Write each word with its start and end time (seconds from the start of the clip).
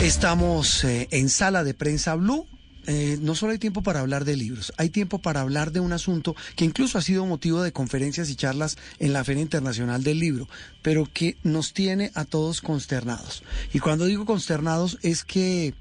Estamos 0.00 0.82
eh, 0.84 1.08
en 1.10 1.28
sala 1.28 1.62
de 1.62 1.74
prensa 1.74 2.14
Blue. 2.14 2.46
Eh, 2.86 3.18
no 3.20 3.34
solo 3.34 3.52
hay 3.52 3.58
tiempo 3.58 3.82
para 3.82 4.00
hablar 4.00 4.24
de 4.24 4.34
libros, 4.34 4.72
hay 4.78 4.88
tiempo 4.88 5.18
para 5.18 5.42
hablar 5.42 5.72
de 5.72 5.80
un 5.80 5.92
asunto 5.92 6.34
que 6.56 6.64
incluso 6.64 6.96
ha 6.96 7.02
sido 7.02 7.26
motivo 7.26 7.62
de 7.62 7.72
conferencias 7.72 8.30
y 8.30 8.34
charlas 8.34 8.78
en 8.98 9.12
la 9.12 9.22
Feria 9.24 9.42
Internacional 9.42 10.02
del 10.02 10.18
Libro, 10.18 10.48
pero 10.80 11.06
que 11.12 11.36
nos 11.42 11.74
tiene 11.74 12.10
a 12.14 12.24
todos 12.24 12.62
consternados. 12.62 13.42
Y 13.74 13.80
cuando 13.80 14.06
digo 14.06 14.24
consternados 14.24 14.98
es 15.02 15.22
que 15.22 15.74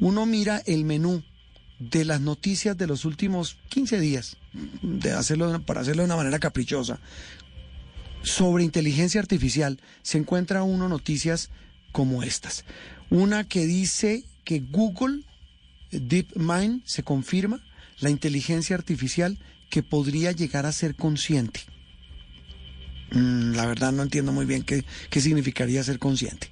uno 0.00 0.26
mira 0.26 0.60
el 0.66 0.84
menú 0.84 1.22
de 1.78 2.04
las 2.04 2.20
noticias 2.20 2.76
de 2.76 2.88
los 2.88 3.04
últimos 3.04 3.58
15 3.68 4.00
días, 4.00 4.38
de 4.82 5.12
hacerlo, 5.12 5.62
para 5.64 5.82
hacerlo 5.82 6.02
de 6.02 6.06
una 6.06 6.16
manera 6.16 6.40
caprichosa, 6.40 6.98
sobre 8.22 8.64
inteligencia 8.64 9.20
artificial, 9.20 9.80
se 10.02 10.18
encuentra 10.18 10.64
uno 10.64 10.88
noticias 10.88 11.50
como 11.92 12.24
estas. 12.24 12.64
Una 13.12 13.44
que 13.44 13.66
dice 13.66 14.24
que 14.42 14.60
Google 14.60 15.20
DeepMind 15.90 16.80
se 16.86 17.02
confirma 17.02 17.62
la 18.00 18.08
inteligencia 18.08 18.74
artificial 18.74 19.38
que 19.68 19.82
podría 19.82 20.32
llegar 20.32 20.64
a 20.64 20.72
ser 20.72 20.94
consciente. 20.94 21.60
Mm, 23.10 23.52
la 23.52 23.66
verdad 23.66 23.92
no 23.92 24.02
entiendo 24.02 24.32
muy 24.32 24.46
bien 24.46 24.62
qué, 24.62 24.86
qué 25.10 25.20
significaría 25.20 25.84
ser 25.84 25.98
consciente. 25.98 26.48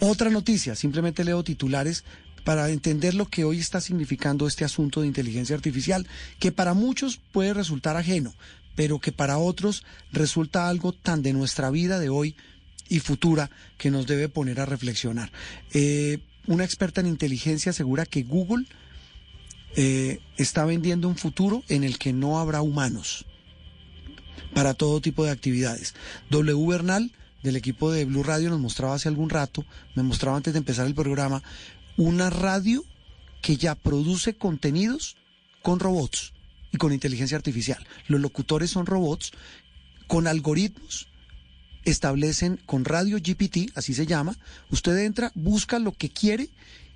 Otra 0.00 0.28
noticia, 0.28 0.74
simplemente 0.74 1.22
leo 1.22 1.44
titulares 1.44 2.02
para 2.42 2.68
entender 2.70 3.14
lo 3.14 3.28
que 3.28 3.44
hoy 3.44 3.60
está 3.60 3.80
significando 3.80 4.48
este 4.48 4.64
asunto 4.64 5.02
de 5.02 5.06
inteligencia 5.06 5.54
artificial, 5.54 6.08
que 6.40 6.50
para 6.50 6.74
muchos 6.74 7.20
puede 7.30 7.54
resultar 7.54 7.96
ajeno, 7.96 8.34
pero 8.74 8.98
que 8.98 9.12
para 9.12 9.38
otros 9.38 9.84
resulta 10.10 10.68
algo 10.68 10.92
tan 10.92 11.22
de 11.22 11.32
nuestra 11.32 11.70
vida 11.70 12.00
de 12.00 12.08
hoy 12.08 12.34
y 12.88 13.00
futura 13.00 13.50
que 13.78 13.90
nos 13.90 14.06
debe 14.06 14.28
poner 14.28 14.60
a 14.60 14.66
reflexionar. 14.66 15.30
Eh, 15.72 16.18
una 16.46 16.64
experta 16.64 17.00
en 17.00 17.06
inteligencia 17.06 17.70
asegura 17.70 18.06
que 18.06 18.22
Google 18.22 18.66
eh, 19.76 20.20
está 20.36 20.64
vendiendo 20.64 21.08
un 21.08 21.16
futuro 21.16 21.62
en 21.68 21.84
el 21.84 21.98
que 21.98 22.12
no 22.12 22.38
habrá 22.38 22.60
humanos 22.62 23.24
para 24.54 24.74
todo 24.74 25.00
tipo 25.00 25.24
de 25.24 25.30
actividades. 25.30 25.94
W 26.30 26.66
Bernal, 26.66 27.12
del 27.42 27.56
equipo 27.56 27.90
de 27.90 28.04
Blue 28.04 28.22
Radio, 28.22 28.50
nos 28.50 28.60
mostraba 28.60 28.94
hace 28.94 29.08
algún 29.08 29.30
rato, 29.30 29.64
me 29.94 30.02
mostraba 30.02 30.36
antes 30.36 30.52
de 30.52 30.58
empezar 30.58 30.86
el 30.86 30.94
programa, 30.94 31.42
una 31.96 32.30
radio 32.30 32.84
que 33.40 33.56
ya 33.56 33.74
produce 33.74 34.34
contenidos 34.34 35.16
con 35.62 35.80
robots 35.80 36.32
y 36.72 36.76
con 36.76 36.92
inteligencia 36.92 37.36
artificial. 37.36 37.86
Los 38.08 38.20
locutores 38.20 38.70
son 38.70 38.86
robots 38.86 39.32
con 40.06 40.26
algoritmos 40.26 41.08
establecen 41.84 42.58
con 42.66 42.84
Radio 42.84 43.18
GPT, 43.18 43.72
así 43.74 43.94
se 43.94 44.06
llama, 44.06 44.36
usted 44.70 44.96
entra, 44.98 45.32
busca 45.34 45.78
lo 45.78 45.92
que 45.92 46.10
quiere 46.10 46.48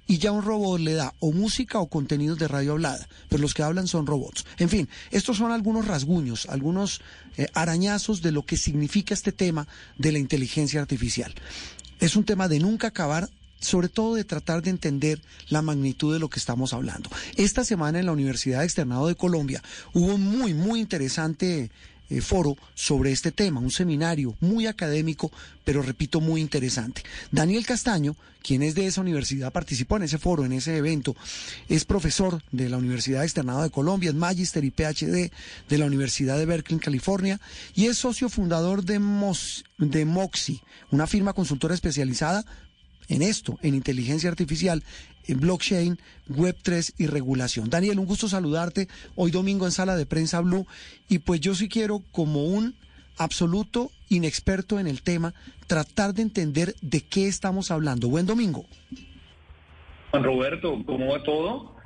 y 0.07 0.19
ya 0.19 0.33
un 0.33 0.45
robot 0.45 0.81
le 0.81 0.95
da 0.95 1.15
o 1.19 1.33
música 1.33 1.81
o 1.81 1.89
contenidos 1.89 2.39
de 2.39 2.49
radio 2.49 2.73
hablada, 2.73 3.09
pero 3.29 3.43
los 3.43 3.55
que 3.55 3.63
hablan 3.63 3.89
son 3.89 4.07
robots. 4.07 4.45
En 4.59 4.69
fin, 4.69 4.89
estos 5.11 5.37
son 5.37 5.51
algunos 5.51 5.87
rasguños, 5.87 6.47
algunos 6.47 7.01
eh, 7.37 7.49
arañazos 7.55 8.23
de 8.23 8.33
lo 8.33 8.47
que 8.47 8.57
significa 8.57 9.15
este 9.15 9.33
tema 9.33 9.67
de 9.99 10.13
la 10.13 10.19
inteligencia 10.19 10.81
artificial. 10.81 11.35
Es 11.99 12.15
un 12.15 12.25
tema 12.25 12.47
de 12.49 12.61
nunca 12.61 12.89
acabar, 12.89 13.29
sobre 13.59 13.89
todo 13.89 14.15
de 14.15 14.25
tratar 14.25 14.63
de 14.63 14.71
entender 14.71 15.21
la 15.49 15.63
magnitud 15.63 16.13
de 16.13 16.21
lo 16.21 16.29
que 16.29 16.39
estamos 16.39 16.73
hablando. 16.73 17.11
Esta 17.37 17.65
semana 17.65 17.99
en 17.99 18.07
la 18.07 18.13
Universidad 18.13 18.65
Externado 18.65 19.09
de 19.09 19.17
Colombia 19.17 19.63
hubo 19.93 20.15
un 20.15 20.23
muy, 20.23 20.55
muy 20.55 20.79
interesante 20.79 21.71
eh, 22.11 22.21
foro 22.21 22.57
sobre 22.75 23.13
este 23.13 23.33
tema, 23.33 23.61
un 23.61 23.71
seminario 23.71 24.35
muy 24.41 24.67
académico, 24.67 25.31
pero 25.65 25.83
repito, 25.83 26.21
muy 26.21 26.41
interesante. 26.41 27.03
Daniel 27.31 27.67
Castaño, 27.67 28.17
quien 28.43 28.63
es 28.63 28.75
de 28.75 28.87
esa 28.87 29.01
universidad, 29.01 29.53
participó 29.53 29.97
en 29.97 30.05
ese 30.05 30.19
foro, 30.19 30.45
en 30.45 30.53
ese 30.53 30.77
evento, 30.77 31.17
es 31.69 31.85
profesor 31.85 32.43
de 32.53 32.69
la 32.69 32.77
Universidad 32.77 33.25
Externado 33.25 33.63
de 33.63 33.71
Colombia, 33.71 34.11
es 34.11 34.17
magíster 34.17 34.65
y 34.65 34.71
PhD 34.71 35.33
de 35.69 35.79
la 35.79 35.87
Universidad 35.87 36.39
de 36.39 36.47
Berkeley, 36.47 36.79
California, 36.79 37.41
y 37.75 37.87
es 37.87 37.99
socio 37.99 38.29
fundador 38.29 38.85
de, 38.85 39.01
de 39.79 40.05
Moxie, 40.05 40.63
una 40.93 41.07
firma 41.07 41.33
consultora 41.33 41.75
especializada 41.75 42.45
en 43.09 43.23
esto, 43.23 43.59
en 43.63 43.75
inteligencia 43.75 44.31
artificial, 44.31 44.83
en 45.29 45.41
blockchain, 45.41 45.99
Web3 46.29 46.95
y 46.99 47.07
regulación. 47.07 47.71
Daniel, 47.71 47.99
un 47.99 48.07
gusto 48.07 48.29
saludarte 48.29 48.89
hoy 49.15 49.31
domingo 49.31 49.67
en 49.67 49.73
Sala 49.73 49.97
de 49.97 50.07
Prensa 50.07 50.41
Blue. 50.41 50.67
Y 51.09 51.19
pues 51.19 51.41
yo 51.41 51.55
sí 51.55 51.69
quiero, 51.69 52.03
como 52.13 52.45
un 52.45 52.75
absoluto 53.19 53.91
inexperto 54.09 54.79
en 54.79 54.87
el 54.87 55.03
tema, 55.03 55.35
tratar 55.67 56.15
de 56.15 56.23
entender 56.23 56.75
de 56.83 57.01
qué 57.01 57.29
estamos 57.29 57.71
hablando. 57.71 58.09
Buen 58.09 58.27
domingo. 58.27 58.67
Juan 60.11 60.25
Roberto, 60.25 60.83
¿cómo 60.87 61.13
va 61.13 61.23
todo? 61.23 61.77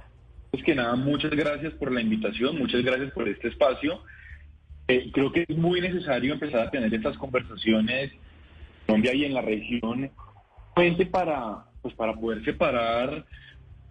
Pues 0.50 0.64
que 0.64 0.74
nada, 0.74 0.96
muchas 0.96 1.30
gracias 1.30 1.72
por 1.74 1.92
la 1.92 2.00
invitación, 2.00 2.58
muchas 2.58 2.82
gracias 2.82 3.12
por 3.12 3.28
este 3.28 3.48
espacio. 3.48 4.02
Eh, 4.88 5.10
creo 5.12 5.30
que 5.30 5.44
es 5.48 5.56
muy 5.56 5.80
necesario 5.80 6.32
empezar 6.32 6.66
a 6.66 6.70
tener 6.70 6.92
estas 6.92 7.16
conversaciones 7.16 8.12
en 8.12 8.18
Colombia 8.86 9.14
y 9.14 9.24
en 9.24 9.34
la 9.34 9.42
región 9.42 10.10
para, 11.10 11.64
pues 11.82 11.94
para 11.94 12.14
poder 12.14 12.44
separar 12.44 13.24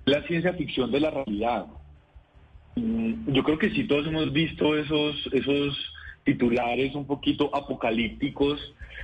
la 0.05 0.23
ciencia 0.23 0.53
ficción 0.53 0.91
de 0.91 1.00
la 1.00 1.11
realidad. 1.11 1.66
Mm, 2.75 3.31
yo 3.31 3.44
creo 3.44 3.57
que 3.57 3.72
sí 3.72 3.85
todos 3.85 4.07
hemos 4.07 4.31
visto 4.31 4.77
esos, 4.77 5.16
esos 5.31 5.77
titulares 6.23 6.95
un 6.95 7.05
poquito 7.05 7.53
apocalípticos, 7.55 8.59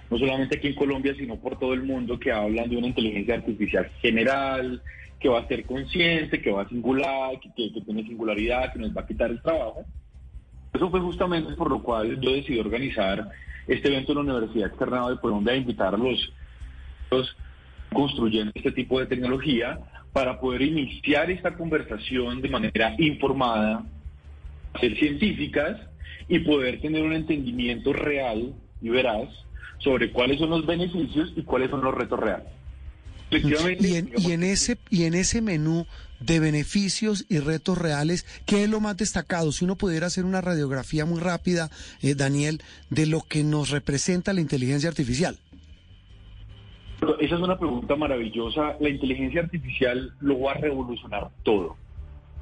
no 0.10 0.18
solamente 0.18 0.58
aquí 0.58 0.68
en 0.68 0.76
Colombia, 0.76 1.16
sino 1.18 1.38
por 1.38 1.58
todo 1.58 1.74
el 1.74 1.84
mundo, 1.84 2.20
que 2.20 2.32
hablan 2.32 2.70
de 2.70 2.78
una 2.78 2.88
inteligencia 2.88 3.36
artificial 3.36 3.90
general, 4.02 4.82
que 5.20 5.30
va 5.30 5.40
a 5.40 5.48
ser 5.48 5.66
consciente, 5.66 6.42
que 6.42 6.52
va 6.52 6.64
a 6.64 6.70
singular, 6.70 7.40
que, 7.40 7.50
tiene 7.50 8.04
singularidad, 8.04 8.72
que 8.74 8.80
nos 8.80 8.96
va 8.96 9.02
a 9.02 9.08
quitar 9.08 9.32
el 9.32 9.42
trabajo. 9.42 9.84
Eso 10.74 10.90
fue 10.92 11.00
justamente 11.00 11.54
por 11.54 11.72
lo 11.72 11.82
cual 11.82 12.20
yo 12.20 12.32
decidí 12.32 12.60
organizar 12.60 13.30
este 13.68 13.88
evento 13.88 14.12
en 14.12 14.18
la 14.18 14.34
Universidad 14.36 14.68
Externado 14.68 15.10
de 15.10 15.20
Colombia 15.20 15.54
a 15.54 15.58
invitar 15.58 15.96
a 15.96 15.98
los 15.98 16.32
construyendo 17.96 18.52
este 18.54 18.72
tipo 18.72 19.00
de 19.00 19.08
tecnología 19.08 19.80
para 20.14 20.40
poder 20.40 20.62
iniciar 20.62 21.32
esta 21.32 21.56
conversación 21.56 22.42
de 22.42 22.50
manera 22.50 22.96
informada, 23.00 23.84
ser 24.80 24.96
científicas 25.00 25.78
y 26.30 26.40
poder 26.40 26.80
tener 26.82 27.02
un 27.02 27.14
entendimiento 27.14 27.92
real 27.92 28.54
y 28.82 28.90
veraz 28.90 29.30
sobre 29.80 30.12
cuáles 30.12 30.40
son 30.40 30.52
los 30.52 30.66
beneficios 30.66 31.34
y 31.36 31.42
cuáles 31.42 31.70
son 31.72 31.84
los 31.84 31.94
retos 31.94 32.20
reales. 32.20 32.48
Y 33.32 34.32
en, 34.32 34.44
ese 34.44 34.78
y 34.90 35.04
en 35.04 35.16
ese 35.16 35.42
menú 35.42 35.88
de 36.20 36.40
beneficios 36.40 37.26
y 37.28 37.40
retos 37.40 37.78
reales, 37.78 38.26
¿qué 38.46 38.64
es 38.64 38.70
lo 38.70 38.80
más 38.80 38.98
destacado? 38.98 39.52
Si 39.52 39.66
uno 39.66 39.76
pudiera 39.76 40.08
hacer 40.08 40.26
una 40.26 40.42
radiografía 40.42 41.06
muy 41.06 41.20
rápida, 41.20 41.70
eh, 42.02 42.16
Daniel, 42.16 42.62
de 42.90 43.08
lo 43.08 43.22
que 43.22 43.44
nos 43.44 43.72
representa 43.72 44.34
la 44.34 44.42
inteligencia 44.42 44.90
artificial. 44.90 45.40
Esa 47.20 47.36
es 47.36 47.42
una 47.42 47.58
pregunta 47.58 47.96
maravillosa. 47.96 48.76
La 48.80 48.90
inteligencia 48.90 49.42
artificial 49.42 50.14
lo 50.20 50.40
va 50.42 50.52
a 50.52 50.56
revolucionar 50.56 51.30
todo. 51.44 51.76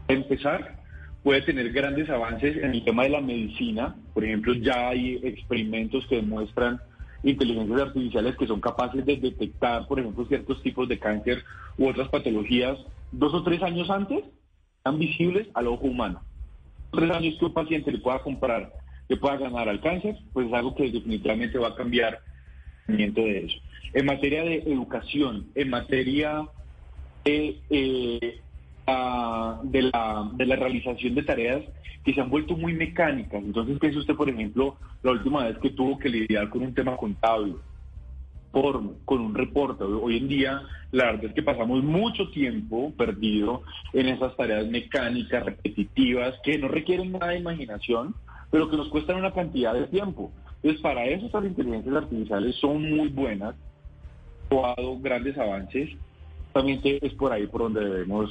empezar, 0.08 0.78
puede 1.24 1.42
tener 1.42 1.72
grandes 1.72 2.10
avances 2.10 2.58
en 2.58 2.72
el 2.72 2.84
tema 2.84 3.04
de 3.04 3.10
la 3.10 3.22
medicina. 3.22 3.96
Por 4.14 4.24
ejemplo, 4.26 4.54
ya 4.54 4.90
hay 4.90 5.20
experimentos 5.24 6.06
que 6.08 6.18
demuestran 6.18 6.80
inteligencias 7.24 7.82
artificiales 7.82 8.36
que 8.36 8.48
son 8.48 8.60
capaces 8.60 9.06
de 9.06 9.18
detectar, 9.18 9.88
por 9.88 10.00
ejemplo, 10.00 10.26
ciertos 10.26 10.62
tipos 10.62 10.88
de 10.90 11.00
cáncer 11.00 11.44
u 11.78 11.88
otras 11.88 12.10
patologías 12.10 12.78
dos 13.12 13.34
o 13.34 13.44
tres 13.44 13.62
años 13.64 13.90
antes, 13.90 14.24
tan 14.84 15.00
visibles 15.00 15.48
al 15.54 15.68
ojo 15.68 15.86
humano. 15.86 16.22
Tres 16.92 17.10
años 17.12 17.36
que 17.40 17.46
un 17.46 17.54
paciente 17.54 17.92
le 17.92 18.00
pueda 18.00 18.20
comprar, 18.20 18.74
que 19.08 19.18
pueda 19.18 19.38
ganar 19.38 19.70
al 19.70 19.82
cáncer, 19.82 20.18
pues 20.34 20.48
es 20.48 20.54
algo 20.54 20.76
que 20.76 20.92
definitivamente 20.92 21.58
va 21.58 21.70
a 21.70 21.76
cambiar 21.76 22.20
de 22.88 23.46
eso 23.46 23.58
en 23.94 24.06
materia 24.06 24.44
de 24.44 24.56
educación, 24.66 25.48
en 25.56 25.70
materia 25.70 26.48
de, 27.24 27.60
eh, 27.70 28.40
de, 29.64 29.82
la, 29.82 30.32
de 30.34 30.46
la 30.46 30.56
realización 30.56 31.16
de 31.16 31.24
tareas 31.24 31.64
que 32.04 32.14
se 32.14 32.20
han 32.20 32.30
vuelto 32.30 32.58
muy 32.58 32.74
mecánicas. 32.74 33.42
Entonces, 33.44 33.78
¿qué 33.80 33.88
es 33.88 33.96
usted, 33.96 34.16
por 34.16 34.30
ejemplo, 34.30 34.78
la 35.04 35.12
última 35.12 35.46
vez 35.46 35.58
que 35.60 35.70
tuvo 35.70 35.98
que 35.98 36.10
lidiar 36.10 36.50
con 36.50 36.64
un 36.64 36.74
tema 36.74 36.98
contable? 36.98 37.54
Por, 38.52 38.98
con 39.06 39.22
un 39.22 39.34
reporte. 39.34 39.84
Hoy 39.84 40.18
en 40.18 40.28
día, 40.28 40.62
la 40.92 41.06
verdad 41.06 41.26
es 41.26 41.34
que 41.34 41.42
pasamos 41.42 41.84
mucho 41.84 42.30
tiempo 42.30 42.94
perdido 42.96 43.64
en 43.94 44.08
esas 44.08 44.36
tareas 44.36 44.68
mecánicas, 44.68 45.44
repetitivas, 45.44 46.36
que 46.44 46.60
no 46.60 46.68
requieren 46.68 47.14
nada 47.14 47.30
de 47.30 47.40
imaginación, 47.40 48.14
pero 48.52 48.70
que 48.70 48.78
nos 48.78 48.90
cuestan 48.90 49.18
una 49.18 49.34
cantidad 49.34 49.74
de 49.74 49.88
tiempo. 49.88 50.32
Entonces, 50.64 50.82
para 50.82 51.06
eso 51.06 51.30
las 51.34 51.46
inteligencias 51.46 51.96
artificiales 51.96 52.56
son 52.56 52.90
muy 52.90 53.10
buenas 53.10 53.56
dado 54.62 55.00
grandes 55.00 55.38
avances, 55.38 55.90
también 56.54 56.80
es 56.84 57.14
por 57.14 57.32
ahí 57.32 57.48
por 57.48 57.62
donde 57.62 57.84
debemos 57.84 58.30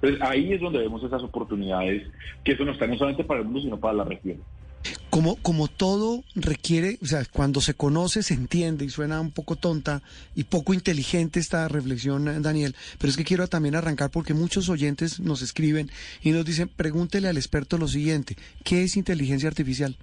pues 0.00 0.20
ahí 0.22 0.52
es 0.52 0.60
donde 0.60 0.80
vemos 0.80 1.02
esas 1.04 1.22
oportunidades, 1.22 2.08
que 2.42 2.52
eso 2.52 2.64
no 2.64 2.72
está 2.72 2.86
no 2.86 2.96
solamente 2.96 3.22
para 3.22 3.40
el 3.40 3.46
mundo, 3.46 3.60
sino 3.60 3.78
para 3.78 3.94
la 3.94 4.04
región. 4.04 4.38
como, 5.10 5.36
como 5.36 5.68
todo 5.68 6.24
requiere, 6.34 6.98
o 7.02 7.06
sea, 7.06 7.24
cuando 7.30 7.60
se 7.60 7.74
conoce 7.74 8.24
se 8.24 8.34
entiende 8.34 8.84
y 8.84 8.88
suena 8.88 9.20
un 9.20 9.30
poco 9.30 9.54
tonta 9.54 10.02
y 10.34 10.44
poco 10.44 10.74
inteligente 10.74 11.38
esta 11.38 11.68
reflexión, 11.68 12.42
Daniel, 12.42 12.74
pero 12.98 13.10
es 13.10 13.16
que 13.16 13.24
quiero 13.24 13.46
también 13.46 13.76
arrancar 13.76 14.10
porque 14.10 14.34
muchos 14.34 14.68
oyentes 14.68 15.20
nos 15.20 15.42
escriben 15.42 15.90
y 16.22 16.30
nos 16.30 16.44
dicen, 16.44 16.68
pregúntele 16.68 17.28
al 17.28 17.36
experto 17.36 17.78
lo 17.78 17.86
siguiente, 17.86 18.36
¿qué 18.64 18.82
es 18.82 18.96
inteligencia 18.96 19.48
artificial? 19.48 19.96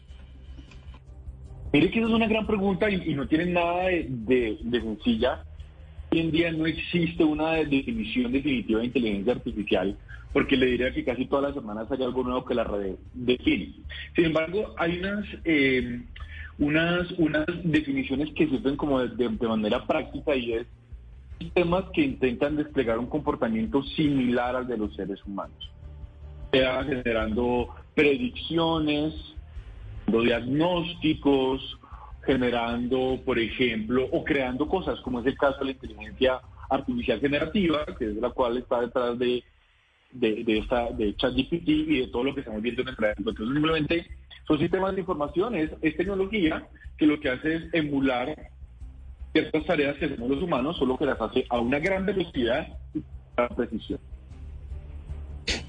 Mire 1.74 1.92
que 1.92 2.00
esa 2.00 2.08
es 2.08 2.14
una 2.14 2.28
gran 2.28 2.48
pregunta 2.48 2.90
y, 2.90 3.14
no 3.14 3.28
tiene 3.28 3.48
nada 3.48 3.86
de, 3.88 4.58
sencilla. 4.72 5.44
Hoy 6.12 6.20
en 6.22 6.32
día 6.32 6.52
no 6.52 6.66
existe 6.66 7.24
una 7.24 7.52
definición 7.52 8.32
definitiva 8.32 8.80
de 8.80 8.86
inteligencia 8.86 9.34
artificial 9.34 9.98
porque 10.32 10.56
le 10.56 10.68
diría 10.68 10.94
que 10.94 11.04
casi 11.04 11.26
todas 11.26 11.46
las 11.46 11.56
semanas 11.56 11.92
hay 11.92 12.04
algo 12.04 12.24
nuevo 12.24 12.46
que 12.46 12.54
la 12.54 12.68
define. 13.14 13.74
Sin 14.16 14.26
embargo, 14.26 14.74
hay 14.78 15.00
unas, 15.00 15.26
eh, 15.44 16.02
unas, 16.60 17.12
unas 17.18 17.46
definiciones 17.64 18.30
que 18.34 18.48
sirven 18.48 18.78
como 18.78 19.00
de, 19.02 19.30
manera 19.30 19.86
práctica 19.86 20.36
y 20.36 20.54
es 20.54 20.68
sistemas 21.40 21.86
que 21.94 22.02
intentan 22.02 22.56
desplegar 22.56 22.98
un 22.98 23.08
comportamiento 23.08 23.84
similar 23.84 24.56
al 24.56 24.68
de 24.68 24.78
los 24.78 24.96
seres 24.96 25.24
humanos, 25.26 25.72
sea 26.52 26.84
generando 26.84 27.70
predicciones, 27.94 29.14
diagnósticos, 30.08 31.80
generando, 32.26 33.20
por 33.26 33.40
ejemplo, 33.40 34.08
o 34.12 34.24
creando 34.24 34.68
cosas, 34.68 35.00
como 35.02 35.20
es 35.20 35.26
el 35.28 35.38
caso 35.38 35.60
de 35.60 35.66
la 35.66 35.72
inteligencia 35.72 36.42
artificial 36.70 37.20
generativa, 37.20 37.86
que 37.98 38.06
es 38.06 38.16
la 38.16 38.30
cual 38.32 38.58
está 38.58 38.82
detrás 38.82 39.18
de 39.18 39.44
de, 40.12 40.44
de, 40.44 40.60
esta, 40.60 40.92
de 40.92 41.16
ChatGPT 41.16 41.68
y 41.68 42.00
de 42.00 42.08
todo 42.08 42.24
lo 42.24 42.34
que 42.34 42.42
estamos 42.42 42.62
viendo 42.62 42.82
en 42.82 42.90
el 42.90 42.96
proyecto. 42.96 43.30
Entonces, 43.30 43.54
simplemente 43.54 44.08
son 44.48 44.60
sistemas 44.60 44.96
de 44.96 45.02
información, 45.02 45.56
es, 45.56 45.72
es 45.82 45.98
tecnología 45.98 46.68
que 46.98 47.06
lo 47.06 47.20
que 47.20 47.30
hace 47.30 47.56
es 47.56 47.74
emular 47.74 48.36
ciertas 49.34 49.66
tareas 49.66 49.98
que 49.98 50.06
hacemos 50.06 50.30
los 50.30 50.42
humanos, 50.42 50.78
solo 50.78 50.98
que 50.98 51.06
las 51.06 51.20
hace 51.20 51.46
a 51.50 51.60
una 51.60 51.80
gran 51.80 52.06
velocidad 52.06 52.68
y 52.94 53.04
a 53.36 53.50
precisión. 53.50 54.00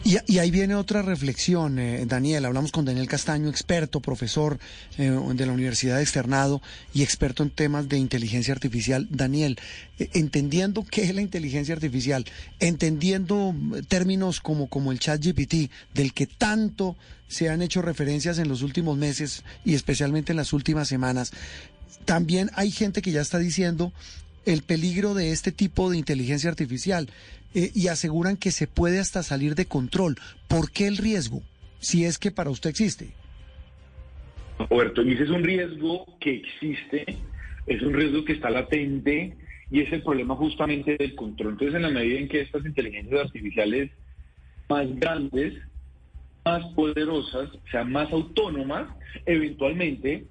Y, 0.08 0.38
ahí 0.38 0.50
viene 0.50 0.74
otra 0.74 1.02
reflexión, 1.02 1.78
eh, 1.78 2.02
Daniel. 2.06 2.46
Hablamos 2.46 2.72
con 2.72 2.86
Daniel 2.86 3.06
Castaño, 3.06 3.50
experto, 3.50 4.00
profesor 4.00 4.58
eh, 4.96 5.10
de 5.34 5.44
la 5.44 5.52
Universidad 5.52 5.96
de 5.96 6.02
Externado 6.02 6.62
y 6.94 7.02
experto 7.02 7.42
en 7.42 7.50
temas 7.50 7.90
de 7.90 7.98
inteligencia 7.98 8.54
artificial. 8.54 9.06
Daniel, 9.10 9.58
eh, 9.98 10.08
entendiendo 10.14 10.82
qué 10.82 11.02
es 11.02 11.14
la 11.14 11.20
inteligencia 11.20 11.74
artificial, 11.74 12.24
entendiendo 12.58 13.54
términos 13.88 14.40
como, 14.40 14.68
como 14.68 14.92
el 14.92 14.98
chat 14.98 15.22
GPT, 15.22 15.70
del 15.92 16.14
que 16.14 16.26
tanto 16.26 16.96
se 17.28 17.50
han 17.50 17.60
hecho 17.60 17.82
referencias 17.82 18.38
en 18.38 18.48
los 18.48 18.62
últimos 18.62 18.96
meses 18.96 19.42
y 19.62 19.74
especialmente 19.74 20.32
en 20.32 20.38
las 20.38 20.54
últimas 20.54 20.88
semanas, 20.88 21.32
también 22.06 22.50
hay 22.54 22.70
gente 22.70 23.02
que 23.02 23.12
ya 23.12 23.20
está 23.20 23.38
diciendo 23.38 23.92
el 24.46 24.62
peligro 24.62 25.12
de 25.12 25.32
este 25.32 25.52
tipo 25.52 25.90
de 25.90 25.98
inteligencia 25.98 26.48
artificial 26.48 27.10
eh, 27.54 27.70
y 27.74 27.88
aseguran 27.88 28.36
que 28.36 28.50
se 28.50 28.66
puede 28.66 29.00
hasta 29.00 29.22
salir 29.22 29.54
de 29.54 29.66
control. 29.66 30.16
¿Por 30.48 30.70
qué 30.70 30.86
el 30.86 30.96
riesgo? 30.96 31.42
Si 31.78 32.04
es 32.04 32.18
que 32.18 32.30
para 32.30 32.50
usted 32.50 32.70
existe. 32.70 33.10
Roberto, 34.70 35.02
dice 35.04 35.22
es 35.22 35.30
un 35.30 35.44
riesgo 35.44 36.04
que 36.20 36.34
existe, 36.34 37.06
es 37.66 37.82
un 37.82 37.94
riesgo 37.94 38.24
que 38.24 38.32
está 38.32 38.50
latente 38.50 39.36
y 39.70 39.80
es 39.80 39.92
el 39.92 40.02
problema 40.02 40.34
justamente 40.34 40.96
del 40.96 41.14
control. 41.14 41.52
Entonces, 41.52 41.76
en 41.76 41.82
la 41.82 41.90
medida 41.90 42.18
en 42.18 42.28
que 42.28 42.40
estas 42.40 42.64
inteligencias 42.64 43.26
artificiales 43.26 43.90
más 44.68 44.86
grandes, 44.98 45.54
más 46.44 46.64
poderosas, 46.74 47.50
sean 47.70 47.92
más 47.92 48.10
autónomas, 48.12 48.88
eventualmente 49.26 50.24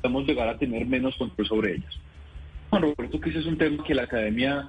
podemos 0.00 0.26
llegar 0.26 0.48
a 0.48 0.58
tener 0.58 0.86
menos 0.86 1.16
control 1.16 1.46
sobre 1.46 1.74
ellas. 1.76 1.98
Bueno, 2.70 2.92
Roberto, 2.96 3.20
que 3.20 3.30
ese 3.30 3.40
es 3.40 3.46
un 3.46 3.58
tema 3.58 3.84
que 3.84 3.94
la 3.94 4.02
academia 4.02 4.68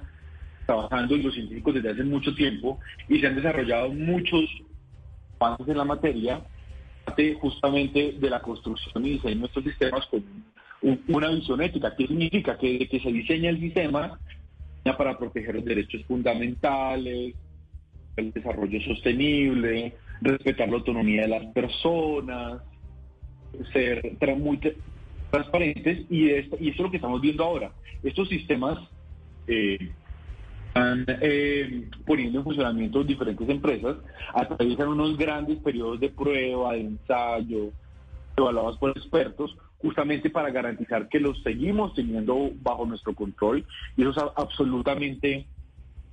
trabajando 0.66 1.16
y 1.16 1.22
los 1.22 1.34
científicos 1.34 1.74
desde 1.74 1.90
hace 1.90 2.04
mucho 2.04 2.34
tiempo 2.34 2.78
y 3.08 3.20
se 3.20 3.26
han 3.26 3.36
desarrollado 3.36 3.90
muchos 3.90 4.44
avances 5.38 5.68
en 5.68 5.78
la 5.78 5.84
materia 5.84 6.42
justamente 7.40 8.16
de 8.18 8.30
la 8.30 8.40
construcción 8.40 9.04
y 9.04 9.10
diseño 9.10 9.40
de 9.40 9.46
estos 9.46 9.64
sistemas 9.64 10.06
con 10.06 10.24
una 11.08 11.28
visión 11.30 11.62
ética. 11.62 11.94
¿Qué 11.96 12.06
significa? 12.06 12.58
Que, 12.58 12.88
se 13.02 13.12
diseña 13.12 13.50
el 13.50 13.60
sistema 13.60 14.18
para 14.98 15.16
proteger 15.18 15.54
los 15.54 15.64
derechos 15.64 16.04
fundamentales, 16.06 17.34
el 18.16 18.32
desarrollo 18.32 18.80
sostenible, 18.82 19.94
respetar 20.20 20.68
la 20.68 20.76
autonomía 20.76 21.22
de 21.22 21.28
las 21.28 21.46
personas, 21.46 22.62
ser 23.72 24.16
muy 24.36 24.60
transparentes 25.30 26.06
y, 26.10 26.30
esto, 26.30 26.56
eso 26.56 26.68
es 26.68 26.78
lo 26.78 26.90
que 26.90 26.96
estamos 26.96 27.20
viendo 27.20 27.44
ahora. 27.44 27.72
Estos 28.02 28.28
sistemas 28.28 28.78
eh, 29.46 29.90
están 30.74 31.06
eh, 31.20 31.88
poniendo 32.04 32.38
en 32.38 32.44
funcionamiento 32.44 33.04
diferentes 33.04 33.48
empresas, 33.48 33.96
atraviesan 34.34 34.88
unos 34.88 35.16
grandes 35.16 35.58
periodos 35.58 36.00
de 36.00 36.08
prueba, 36.08 36.72
de 36.72 36.80
ensayo, 36.80 37.70
evaluados 38.36 38.76
por 38.78 38.90
expertos, 38.90 39.56
justamente 39.78 40.30
para 40.30 40.50
garantizar 40.50 41.08
que 41.08 41.20
los 41.20 41.40
seguimos 41.44 41.94
teniendo 41.94 42.50
bajo 42.60 42.86
nuestro 42.86 43.14
control 43.14 43.64
y 43.96 44.02
eso 44.02 44.10
es 44.10 44.32
absolutamente 44.34 45.46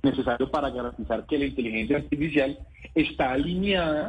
necesario 0.04 0.48
para 0.48 0.70
garantizar 0.70 1.26
que 1.26 1.38
la 1.38 1.46
inteligencia 1.46 1.96
artificial 1.96 2.56
está 2.94 3.32
alineada 3.32 4.08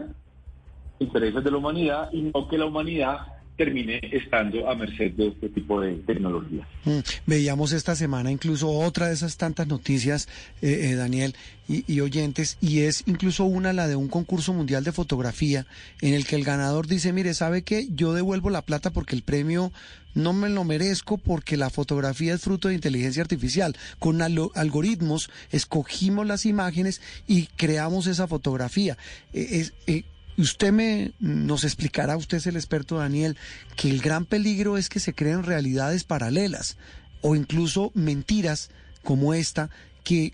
a 1.00 1.03
intereses 1.03 1.44
de 1.44 1.50
la 1.50 1.57
humanidad 1.57 2.09
y 2.11 2.21
no 2.21 2.47
que 2.47 2.59
la 2.59 2.65
humanidad 2.65 3.25
termine 3.55 4.00
estando 4.11 4.69
a 4.69 4.75
merced 4.75 5.11
de 5.11 5.27
este 5.27 5.50
tipo 5.50 5.79
de 5.79 5.94
tecnología. 5.97 6.67
Mm, 6.85 7.00
veíamos 7.25 7.71
esta 7.71 7.95
semana 7.95 8.31
incluso 8.31 8.69
otra 8.69 9.07
de 9.07 9.13
esas 9.13 9.38
tantas 9.38 9.67
noticias, 9.67 10.27
eh, 10.61 10.89
eh, 10.91 10.95
Daniel, 10.95 11.35
y, 11.67 12.01
oyentes, 12.01 12.57
y 12.59 12.81
es 12.81 13.03
incluso 13.05 13.45
una, 13.45 13.71
la 13.71 13.88
de 13.88 13.95
un 13.95 14.09
concurso 14.09 14.53
mundial 14.53 14.83
de 14.83 14.91
fotografía, 14.91 15.65
en 16.01 16.13
el 16.13 16.25
que 16.25 16.35
el 16.35 16.44
ganador 16.44 16.88
dice, 16.88 17.13
mire, 17.13 17.33
¿sabe 17.33 17.61
qué? 17.61 17.88
Yo 17.89 18.13
devuelvo 18.13 18.50
la 18.50 18.63
plata 18.63 18.91
porque 18.91 19.15
el 19.15 19.21
premio 19.21 19.71
no 20.13 20.33
me 20.33 20.50
lo 20.50 20.65
merezco 20.65 21.17
porque 21.17 21.55
la 21.55 21.69
fotografía 21.69 22.33
es 22.33 22.41
fruto 22.41 22.67
de 22.67 22.75
inteligencia 22.75 23.21
artificial. 23.21 23.77
Con 23.97 24.21
algoritmos 24.21 25.29
escogimos 25.51 26.27
las 26.27 26.45
imágenes 26.45 27.01
y 27.27 27.47
creamos 27.55 28.07
esa 28.07 28.27
fotografía. 28.27 28.97
E, 29.33 29.69
eh, 29.88 30.03
Usted 30.38 30.71
me 30.71 31.13
nos 31.19 31.63
explicará, 31.63 32.18
usted 32.18 32.38
es 32.38 32.47
el 32.47 32.56
experto 32.56 32.97
Daniel, 32.97 33.38
que 33.75 33.89
el 33.89 34.01
gran 34.01 34.25
peligro 34.25 34.77
es 34.77 34.89
que 34.89 35.00
se 35.00 35.13
creen 35.13 35.44
realidades 35.44 36.03
paralelas 36.03 36.77
o 37.21 37.35
incluso 37.35 37.91
mentiras 37.94 38.69
como 39.03 39.33
esta 39.33 39.69
que 40.03 40.33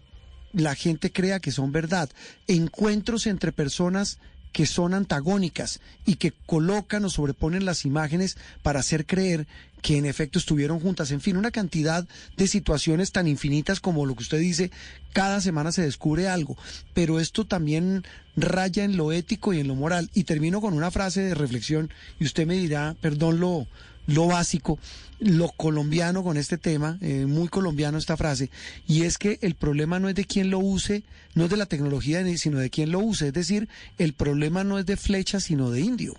la 0.54 0.76
gente 0.76 1.12
crea 1.12 1.40
que 1.40 1.52
son 1.52 1.72
verdad. 1.72 2.10
Encuentros 2.48 3.28
entre 3.28 3.52
personas 3.52 4.20
que 4.52 4.66
son 4.66 4.94
antagónicas 4.94 5.80
y 6.06 6.16
que 6.16 6.34
colocan 6.46 7.06
o 7.06 7.10
sobreponen 7.10 7.66
las 7.66 7.86
imágenes 7.86 8.38
para 8.64 8.80
hacer 8.80 9.06
creer 9.06 9.48
que 9.82 9.98
en 9.98 10.06
efecto 10.06 10.40
estuvieron 10.40 10.80
juntas. 10.80 11.12
En 11.12 11.22
fin, 11.22 11.38
una 11.38 11.52
cantidad 11.52 12.06
de 12.36 12.48
situaciones 12.48 13.12
tan 13.12 13.28
infinitas 13.28 13.80
como 13.80 14.06
lo 14.06 14.16
que 14.16 14.24
usted 14.24 14.40
dice, 14.40 14.72
cada 15.14 15.42
semana 15.42 15.72
se 15.72 15.84
descubre 15.84 16.28
algo, 16.28 16.58
pero 16.94 17.20
esto 17.20 17.46
también 17.46 18.04
raya 18.36 18.84
en 18.84 18.98
lo 18.98 19.12
ético 19.12 19.54
y 19.54 19.60
en 19.60 19.68
lo 19.68 19.76
moral. 19.76 20.10
Y 20.14 20.24
termino 20.24 20.62
con 20.62 20.74
una 20.74 20.92
frase 20.92 21.22
de 21.22 21.36
reflexión 21.36 21.90
y 22.20 22.26
usted 22.26 22.46
me 22.46 22.56
dirá, 22.56 22.96
perdón 23.02 23.40
lo, 23.40 23.68
lo 24.10 24.28
básico, 24.28 24.80
lo 25.20 25.50
colombiano 25.50 26.24
con 26.24 26.38
este 26.38 26.58
tema, 26.58 26.98
eh, 27.02 27.26
muy 27.26 27.48
colombiano 27.48 27.98
esta 27.98 28.18
frase, 28.18 28.50
y 28.88 29.04
es 29.04 29.18
que 29.18 29.38
el 29.42 29.56
problema 29.56 30.00
no 30.00 30.10
es 30.10 30.16
de 30.16 30.26
quién 30.26 30.50
lo 30.50 30.60
use, 30.60 31.04
no 31.36 31.46
es 31.46 31.50
de 31.50 31.58
la 31.58 31.66
tecnología, 31.66 32.26
sino 32.38 32.60
de 32.60 32.70
quién 32.70 32.92
lo 32.92 33.00
use, 33.00 33.28
es 33.28 33.34
decir, 33.34 33.68
el 33.98 34.14
problema 34.14 34.64
no 34.64 34.80
es 34.80 34.86
de 34.86 34.98
flecha, 34.98 35.40
sino 35.40 35.72
de 35.72 35.82
indio. 35.82 36.14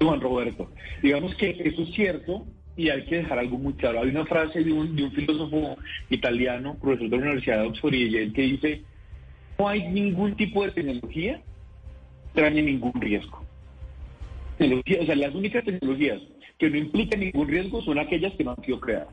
Juan 0.00 0.20
Roberto, 0.20 0.70
digamos 1.02 1.34
que 1.36 1.50
eso 1.50 1.82
es 1.82 1.94
cierto 1.94 2.46
y 2.76 2.90
hay 2.90 3.06
que 3.06 3.16
dejar 3.16 3.38
algo 3.38 3.56
muy 3.56 3.72
claro. 3.72 4.02
Hay 4.02 4.10
una 4.10 4.26
frase 4.26 4.62
de 4.62 4.70
un, 4.70 4.94
de 4.94 5.04
un 5.04 5.12
filósofo 5.12 5.78
italiano, 6.10 6.76
profesor 6.78 7.08
de 7.08 7.16
la 7.16 7.22
Universidad 7.22 7.60
de 7.62 7.68
Oxford, 7.68 7.94
y 7.94 8.32
que 8.32 8.42
dice, 8.42 8.82
no 9.58 9.68
hay 9.68 9.88
ningún 9.88 10.36
tipo 10.36 10.64
de 10.64 10.72
tecnología 10.72 11.40
trae 12.34 12.50
ningún 12.50 12.92
riesgo 13.00 13.45
las 14.58 15.34
únicas 15.34 15.64
tecnologías 15.64 16.20
que 16.58 16.70
no 16.70 16.78
implican 16.78 17.20
ningún 17.20 17.48
riesgo 17.48 17.82
son 17.82 17.98
aquellas 17.98 18.32
que 18.34 18.44
no 18.44 18.52
han 18.52 18.64
sido 18.64 18.80
creadas. 18.80 19.08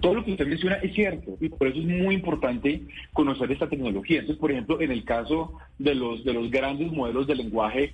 Todo 0.00 0.14
lo 0.14 0.24
que 0.24 0.32
usted 0.32 0.46
menciona 0.46 0.76
es 0.76 0.92
cierto 0.94 1.36
y 1.40 1.48
por 1.48 1.68
eso 1.68 1.78
es 1.78 1.84
muy 1.84 2.14
importante 2.14 2.82
conocer 3.12 3.52
esta 3.52 3.68
tecnología. 3.68 4.20
Entonces, 4.20 4.40
por 4.40 4.50
ejemplo, 4.50 4.80
en 4.80 4.90
el 4.90 5.04
caso 5.04 5.52
de 5.78 5.94
los, 5.94 6.24
de 6.24 6.32
los 6.32 6.50
grandes 6.50 6.90
modelos 6.90 7.26
de 7.26 7.36
lenguaje 7.36 7.92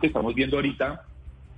que 0.00 0.06
estamos 0.06 0.34
viendo 0.34 0.56
ahorita, 0.56 1.02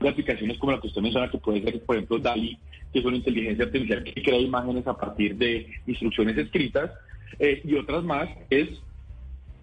de 0.00 0.09
aplicaciones 0.09 0.59
como 0.59 0.73
la 0.73 0.80
que 0.80 0.87
usted 0.87 1.02
menciona, 1.02 1.30
que 1.30 1.38
puede 1.38 1.62
ser, 1.62 1.83
por 1.83 1.97
ejemplo, 1.97 2.18
DALI, 2.18 2.57
que 2.92 3.00
es 3.00 3.04
una 3.04 3.16
inteligencia 3.16 3.64
artificial 3.64 4.04
que 4.04 4.23
crea 4.23 4.38
imágenes 4.38 4.87
a 4.87 4.97
partir 4.97 5.37
de 5.37 5.66
instrucciones 5.87 6.38
escritas, 6.38 6.90
eh, 7.38 7.61
y 7.64 7.75
otras 7.75 8.04
más, 8.04 8.28
es 8.49 8.68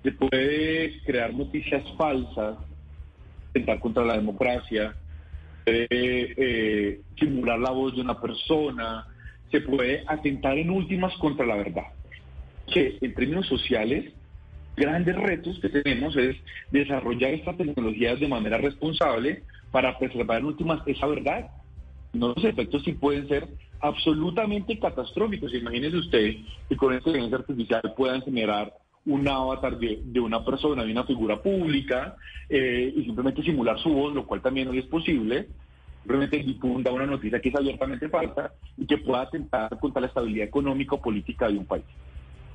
se 0.03 0.11
puede 0.11 1.01
crear 1.03 1.33
noticias 1.33 1.83
falsas 1.97 2.57
atentar 3.55 3.79
contra 3.79 4.03
la 4.03 4.15
democracia, 4.15 4.93
eh, 5.65 7.01
simular 7.17 7.57
la 7.57 7.71
voz 7.71 7.95
de 7.95 8.01
una 8.01 8.19
persona, 8.19 9.07
se 9.49 9.61
puede 9.61 10.03
atentar 10.07 10.57
en 10.57 10.69
últimas 10.69 11.15
contra 11.17 11.45
la 11.45 11.55
verdad. 11.55 11.85
Que 12.71 12.97
en 12.99 13.13
términos 13.13 13.47
sociales, 13.47 14.11
grandes 14.75 15.15
retos 15.15 15.57
que 15.61 15.69
tenemos 15.69 16.17
es 16.17 16.35
desarrollar 16.71 17.33
estas 17.33 17.55
tecnologías 17.55 18.19
de 18.19 18.27
manera 18.27 18.57
responsable 18.57 19.43
para 19.71 19.97
preservar 19.97 20.39
en 20.39 20.45
últimas 20.45 20.85
esa 20.85 21.07
verdad. 21.07 21.49
No 22.11 22.33
los 22.35 22.43
efectos 22.43 22.83
sí 22.83 22.91
pueden 22.93 23.27
ser 23.29 23.47
absolutamente 23.79 24.77
catastróficos. 24.79 25.53
Imagínese 25.53 25.97
usted 25.97 26.35
que 26.67 26.75
con 26.75 26.93
esta 26.93 27.09
inteligencia 27.09 27.37
artificial 27.37 27.93
puedan 27.95 28.21
generar 28.21 28.73
un 29.05 29.27
avatar 29.27 29.77
de, 29.77 30.19
una 30.19 30.43
persona, 30.43 30.83
de 30.83 30.91
una 30.91 31.03
figura 31.03 31.41
pública, 31.41 32.15
eh, 32.49 32.93
y 32.95 33.03
simplemente 33.03 33.43
simular 33.43 33.79
su 33.79 33.89
voz, 33.89 34.13
lo 34.13 34.25
cual 34.25 34.41
también 34.41 34.67
hoy 34.67 34.79
es 34.79 34.85
posible, 34.85 35.47
simplemente 36.01 36.37
difunda 36.37 36.91
una 36.91 37.05
noticia 37.05 37.39
que 37.39 37.49
es 37.49 37.55
abiertamente 37.55 38.09
falsa 38.09 38.51
y 38.77 38.85
que 38.85 38.97
pueda 38.97 39.23
atentar 39.23 39.77
contra 39.79 40.01
la 40.01 40.07
estabilidad 40.07 40.47
económica 40.47 40.95
o 40.95 41.01
política 41.01 41.47
de 41.47 41.57
un 41.57 41.65
país. 41.65 41.85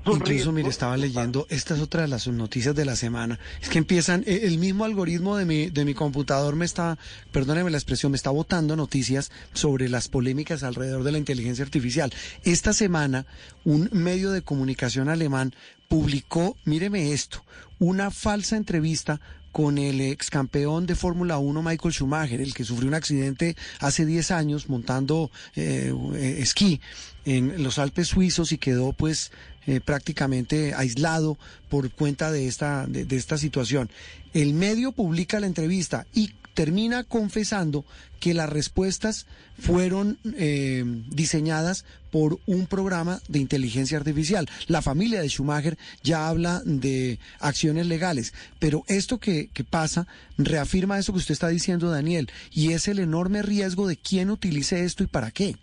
Incluso, 0.07 0.51
mire, 0.51 0.69
estaba 0.69 0.97
leyendo, 0.97 1.47
esta 1.51 1.75
es 1.75 1.81
otra 1.81 2.03
de 2.03 2.09
las 2.09 2.27
noticias 2.27 2.75
de 2.75 2.87
la 2.87 2.97
semana, 2.97 3.39
es 3.61 3.69
que 3.69 3.77
empiezan, 3.77 4.25
eh, 4.27 4.41
el 4.45 4.57
mismo 4.57 4.87
algoritmo 4.87 5.37
de 5.37 5.45
mi, 5.45 5.69
de 5.69 5.85
mi 5.85 5.93
computador 5.93 6.57
me 6.57 6.65
está, 6.65 6.99
perdóneme 7.33 7.71
la 7.71 7.77
expresión, 7.77 8.13
me 8.13 8.17
está 8.17 8.31
botando 8.31 8.77
noticias 8.77 9.31
sobre 9.53 9.91
las 9.91 10.09
polémicas 10.09 10.63
alrededor 10.63 11.05
de 11.05 11.13
la 11.13 11.19
inteligencia 11.19 11.65
artificial. 11.65 12.13
Esta 12.45 12.73
semana, 12.73 13.27
un 13.65 13.91
medio 13.93 14.31
de 14.31 14.41
comunicación 14.41 15.11
alemán 15.11 15.53
publicó, 15.91 16.57
míreme 16.65 17.13
esto, 17.13 17.45
una 17.81 18.13
falsa 18.13 18.57
entrevista 18.57 19.21
con 19.51 19.77
el 19.77 20.01
ex 20.01 20.31
campeón 20.31 20.87
de 20.87 20.95
Fórmula 20.95 21.39
1 21.39 21.63
Michael 21.65 21.93
Schumacher, 21.93 22.41
el 22.41 22.55
que 22.55 22.63
sufrió 22.63 22.87
un 22.87 22.95
accidente 22.95 23.57
hace 23.81 24.07
10 24.07 24.31
años 24.31 24.69
montando 24.69 25.33
eh, 25.57 25.93
eh, 26.15 26.37
esquí 26.39 26.81
en 27.25 27.65
los 27.65 27.81
Alpes 27.81 28.07
suizos 28.07 28.53
y 28.53 28.59
quedó 28.59 28.93
pues 28.93 29.33
eh, 29.67 29.81
prácticamente 29.81 30.75
aislado 30.75 31.37
por 31.69 31.91
cuenta 31.91 32.31
de 32.31 32.47
esta, 32.47 32.87
de 32.87 33.17
esta 33.17 33.37
situación. 33.37 33.91
El 34.33 34.55
medio 34.55 34.93
publica 34.93 35.41
la 35.41 35.49
entrevista 35.49 36.07
y 36.15 36.35
termina 36.61 37.05
confesando 37.05 37.87
que 38.21 38.35
las 38.35 38.51
respuestas 38.51 39.27
fueron 39.59 40.19
eh, 40.37 40.85
diseñadas 41.09 41.87
por 42.13 42.39
un 42.45 42.67
programa 42.67 43.21
de 43.29 43.39
inteligencia 43.39 43.97
artificial. 43.97 44.47
La 44.67 44.83
familia 44.83 45.23
de 45.23 45.31
Schumacher 45.31 45.79
ya 46.03 46.29
habla 46.29 46.61
de 46.67 47.19
acciones 47.39 47.87
legales, 47.87 48.35
pero 48.59 48.83
esto 48.89 49.17
que, 49.17 49.49
pasa 49.71 50.07
reafirma 50.37 50.99
eso 50.99 51.15
que 51.15 51.21
usted 51.21 51.33
está 51.33 51.49
diciendo, 51.49 51.89
Daniel, 51.89 52.29
y 52.53 52.73
es 52.73 52.89
el 52.89 52.99
enorme 52.99 53.41
riesgo 53.41 53.89
de 53.89 53.97
quién 53.97 54.29
utilice 54.29 54.85
esto 54.85 55.03
y 55.03 55.07
para 55.07 55.31
qué. 55.31 55.57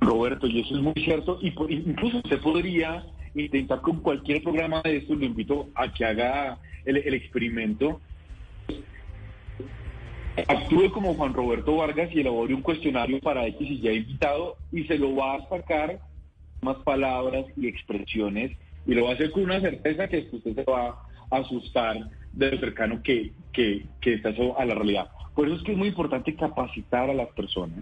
Roberto, 0.00 0.46
y 0.46 0.60
eso 0.60 0.74
es 0.74 0.82
muy 0.82 0.94
cierto, 1.04 1.38
y 1.42 1.48
incluso 1.48 2.16
usted 2.24 2.40
podría 2.40 3.04
intentar 3.34 3.82
con 3.82 4.00
cualquier 4.00 4.42
programa 4.42 4.80
de 4.82 4.96
esto, 4.96 5.14
lo 5.14 5.26
invito 5.26 5.68
a 5.74 5.92
que 5.92 6.06
haga 6.06 6.58
el 6.86 7.12
experimento 7.12 8.00
actúe 10.46 10.90
como 10.92 11.14
Juan 11.14 11.34
Roberto 11.34 11.76
Vargas 11.76 12.10
y 12.12 12.20
elabore 12.20 12.54
un 12.54 12.62
cuestionario 12.62 13.20
para 13.20 13.46
X 13.46 13.68
y 13.70 13.80
ya 13.80 13.92
invitado 13.92 14.56
y 14.72 14.84
se 14.84 14.98
lo 14.98 15.16
va 15.16 15.34
a 15.34 15.48
sacar 15.48 16.00
más 16.60 16.76
palabras 16.78 17.46
y 17.56 17.66
expresiones 17.66 18.56
y 18.86 18.94
lo 18.94 19.04
va 19.04 19.10
a 19.10 19.14
hacer 19.14 19.30
con 19.30 19.44
una 19.44 19.60
certeza 19.60 20.08
que 20.08 20.28
usted 20.32 20.54
se 20.54 20.64
va 20.64 21.02
a 21.30 21.36
asustar 21.36 21.96
de 22.32 22.50
lo 22.50 22.58
cercano 22.58 23.02
que, 23.02 23.32
que, 23.52 23.86
que 24.00 24.14
está 24.14 24.30
a 24.30 24.64
la 24.64 24.74
realidad. 24.74 25.10
Por 25.34 25.46
eso 25.46 25.56
es 25.56 25.62
que 25.62 25.72
es 25.72 25.78
muy 25.78 25.88
importante 25.88 26.34
capacitar 26.34 27.10
a 27.10 27.14
las 27.14 27.28
personas. 27.28 27.78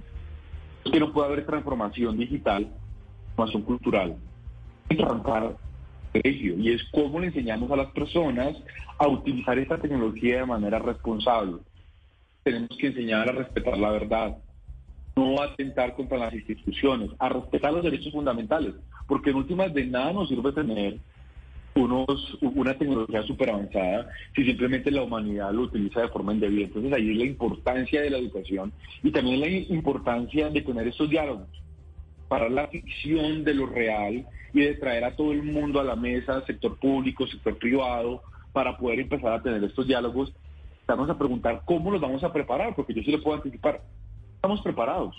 Es 0.85 0.93
que 0.93 1.01
no 1.01 1.13
puede 1.13 1.29
haber 1.29 1.47
transformación 1.47 2.17
digital, 2.17 2.69
transformación 3.35 3.63
cultural, 3.63 4.17
y 4.89 6.71
es 6.71 6.83
cómo 6.93 7.21
le 7.21 7.27
enseñamos 7.27 7.71
a 7.71 7.77
las 7.77 7.89
personas 7.89 8.57
a 8.99 9.09
utilizar 9.09 9.59
esta 9.59 9.79
tecnología 9.79 10.39
de 10.39 10.47
manera 10.47 10.79
responsable 10.79 11.59
tenemos 12.47 12.79
que 12.79 12.87
enseñar 12.87 13.29
a 13.29 13.33
respetar 13.33 13.77
la 13.77 13.91
verdad, 13.91 14.37
no 15.17 15.43
a 15.43 15.47
atentar 15.47 15.97
contra 15.97 16.17
las 16.17 16.33
instituciones, 16.33 17.11
a 17.19 17.29
respetar 17.29 17.73
los 17.73 17.83
derechos 17.83 18.13
fundamentales, 18.13 18.73
porque 19.09 19.31
en 19.31 19.37
últimas 19.37 19.75
de 19.75 19.85
nada 19.85 20.13
nos 20.13 20.29
sirve 20.29 20.53
tener 20.53 20.97
unos, 21.75 22.39
una 22.41 22.79
tecnología 22.79 23.25
súper 23.25 23.51
avanzada 23.51 24.09
si 24.37 24.45
simplemente 24.45 24.93
la 24.93 25.03
humanidad 25.03 25.53
lo 25.53 25.63
utiliza 25.63 26.03
de 26.03 26.09
forma 26.09 26.35
indebida. 26.35 26.67
Entonces 26.67 26.93
ahí 26.93 27.11
es 27.11 27.17
la 27.17 27.25
importancia 27.25 28.01
de 28.01 28.11
la 28.11 28.19
educación 28.19 28.73
y 29.03 29.11
también 29.11 29.41
la 29.41 29.49
importancia 29.49 30.49
de 30.49 30.63
tener 30.63 30.87
esos 30.87 31.11
diálogos 31.11 31.49
para 32.29 32.49
la 32.49 32.69
ficción 32.69 33.43
de 33.43 33.55
lo 33.55 33.67
real 33.67 34.25
y 34.55 34.61
de 34.61 34.75
traer 34.75 35.03
a 35.03 35.17
todo 35.17 35.33
el 35.33 35.43
mundo 35.43 35.81
a 35.81 35.85
la 35.85 35.97
mesa, 35.97 36.47
sector 36.47 36.79
público, 36.79 37.27
sector 37.27 37.59
privado, 37.59 38.23
para 38.53 38.79
poder 38.79 39.01
empezar 39.01 39.33
a 39.33 39.43
tener 39.43 39.65
estos 39.65 39.89
diálogos 39.89 40.33
Vamos 40.87 41.11
a 41.11 41.19
preguntar 41.19 41.63
cómo 41.65 41.91
nos 41.91 42.01
vamos 42.01 42.23
a 42.23 42.33
preparar, 42.33 42.75
porque 42.75 42.95
yo 42.95 43.03
sí 43.03 43.11
le 43.11 43.19
puedo 43.19 43.37
anticipar. 43.37 43.81
Estamos 44.37 44.61
preparados. 44.61 45.17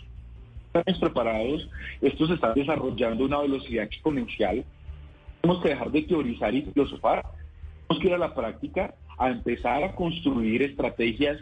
Estamos 0.73 0.99
preparados. 0.99 1.69
Esto 2.01 2.27
se 2.27 2.33
está 2.35 2.53
desarrollando 2.53 3.25
una 3.25 3.39
velocidad 3.39 3.83
exponencial. 3.83 4.63
Tenemos 5.41 5.61
que 5.61 5.69
dejar 5.69 5.91
de 5.91 6.01
teorizar 6.03 6.53
y 6.53 6.61
filosofar. 6.61 7.23
Tenemos 7.87 8.01
que 8.01 8.07
ir 8.07 8.13
a 8.13 8.17
la 8.17 8.33
práctica 8.33 8.95
a 9.17 9.29
empezar 9.29 9.83
a 9.83 9.93
construir 9.93 10.61
estrategias 10.61 11.39